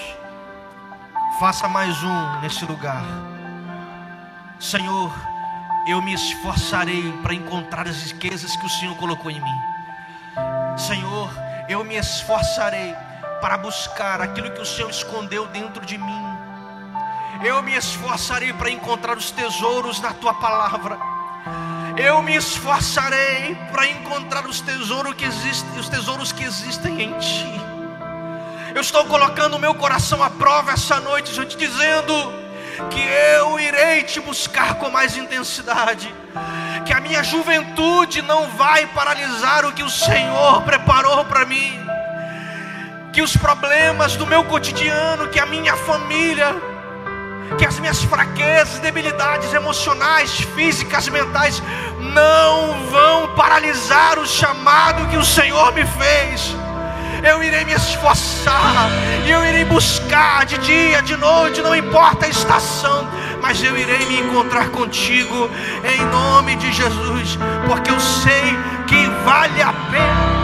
faça 1.38 1.68
mais 1.68 2.02
um 2.02 2.40
nesse 2.40 2.64
lugar. 2.64 3.04
Senhor, 4.58 5.12
eu 5.88 6.03
me 6.03 6.12
esforçarei 6.12 7.11
para 7.22 7.33
encontrar 7.33 7.88
as 7.88 8.12
riquezas 8.12 8.55
que 8.55 8.66
o 8.66 8.68
Senhor 8.68 8.94
colocou 8.98 9.31
em 9.31 9.40
mim. 9.40 9.59
Senhor, 10.77 11.31
eu 11.66 11.83
me 11.83 11.96
esforçarei 11.96 12.94
para 13.40 13.57
buscar 13.57 14.20
aquilo 14.20 14.51
que 14.51 14.61
o 14.61 14.66
Senhor 14.66 14.90
escondeu 14.90 15.46
dentro 15.46 15.87
de 15.87 15.96
mim. 15.96 16.24
Eu 17.42 17.62
me 17.62 17.74
esforçarei 17.74 18.53
para 18.53 18.70
encontrar 18.70 19.16
os 19.16 19.31
tesouros 19.31 19.98
na 19.98 20.12
tua 20.12 20.35
palavra. 20.35 20.98
Eu 21.96 22.22
me 22.22 22.37
esforçarei 22.37 23.57
para 23.72 23.88
encontrar 23.88 24.46
os 24.46 24.61
tesouros 24.61 25.14
que 25.14 25.24
existem, 25.24 25.81
os 25.81 25.88
tesouros 25.88 26.33
que 26.33 26.44
existem 26.44 27.03
em 27.03 27.18
ti. 27.18 27.61
Eu 28.74 28.83
estou 28.83 29.07
colocando 29.07 29.57
o 29.57 29.59
meu 29.59 29.74
coração 29.74 30.22
à 30.22 30.29
prova 30.29 30.72
essa 30.72 31.01
noite, 31.01 31.31
Senhor, 31.31 31.46
te 31.46 31.57
dizendo 31.57 32.47
que 32.90 33.00
eu 33.00 33.58
irei 33.58 34.02
te 34.02 34.20
buscar 34.20 34.74
com 34.74 34.90
mais 34.90 35.16
intensidade 35.16 36.12
que 36.88 36.94
a 36.94 37.00
minha 37.00 37.22
juventude 37.22 38.22
não 38.22 38.48
vai 38.52 38.86
paralisar 38.86 39.66
o 39.66 39.72
que 39.72 39.82
o 39.82 39.90
Senhor 39.90 40.62
preparou 40.62 41.22
para 41.26 41.44
mim, 41.44 41.78
que 43.12 43.20
os 43.20 43.36
problemas 43.36 44.16
do 44.16 44.26
meu 44.26 44.42
cotidiano, 44.44 45.28
que 45.28 45.38
a 45.38 45.44
minha 45.44 45.76
família, 45.76 46.56
que 47.58 47.66
as 47.66 47.78
minhas 47.78 48.02
fraquezas, 48.02 48.78
debilidades 48.78 49.52
emocionais, 49.52 50.30
físicas, 50.54 51.10
mentais, 51.10 51.62
não 52.00 52.86
vão 52.86 53.34
paralisar 53.34 54.18
o 54.18 54.26
chamado 54.26 55.08
que 55.08 55.18
o 55.18 55.24
Senhor 55.24 55.74
me 55.74 55.84
fez. 55.84 56.56
Eu 57.22 57.42
irei 57.42 57.64
me 57.64 57.72
esforçar, 57.72 58.88
e 59.26 59.30
eu 59.30 59.44
irei 59.44 59.64
buscar 59.64 60.46
de 60.46 60.58
dia, 60.58 61.02
de 61.02 61.16
noite, 61.16 61.60
não 61.60 61.74
importa 61.74 62.26
a 62.26 62.28
estação, 62.28 63.08
mas 63.42 63.62
eu 63.62 63.76
irei 63.76 64.06
me 64.06 64.20
encontrar 64.20 64.68
contigo 64.70 65.50
em 65.84 66.04
nome 66.06 66.56
de 66.56 66.72
Jesus, 66.72 67.38
porque 67.66 67.90
eu 67.90 68.00
sei 68.00 68.56
que 68.86 69.06
vale 69.24 69.62
a 69.62 69.72
pena. 69.90 70.38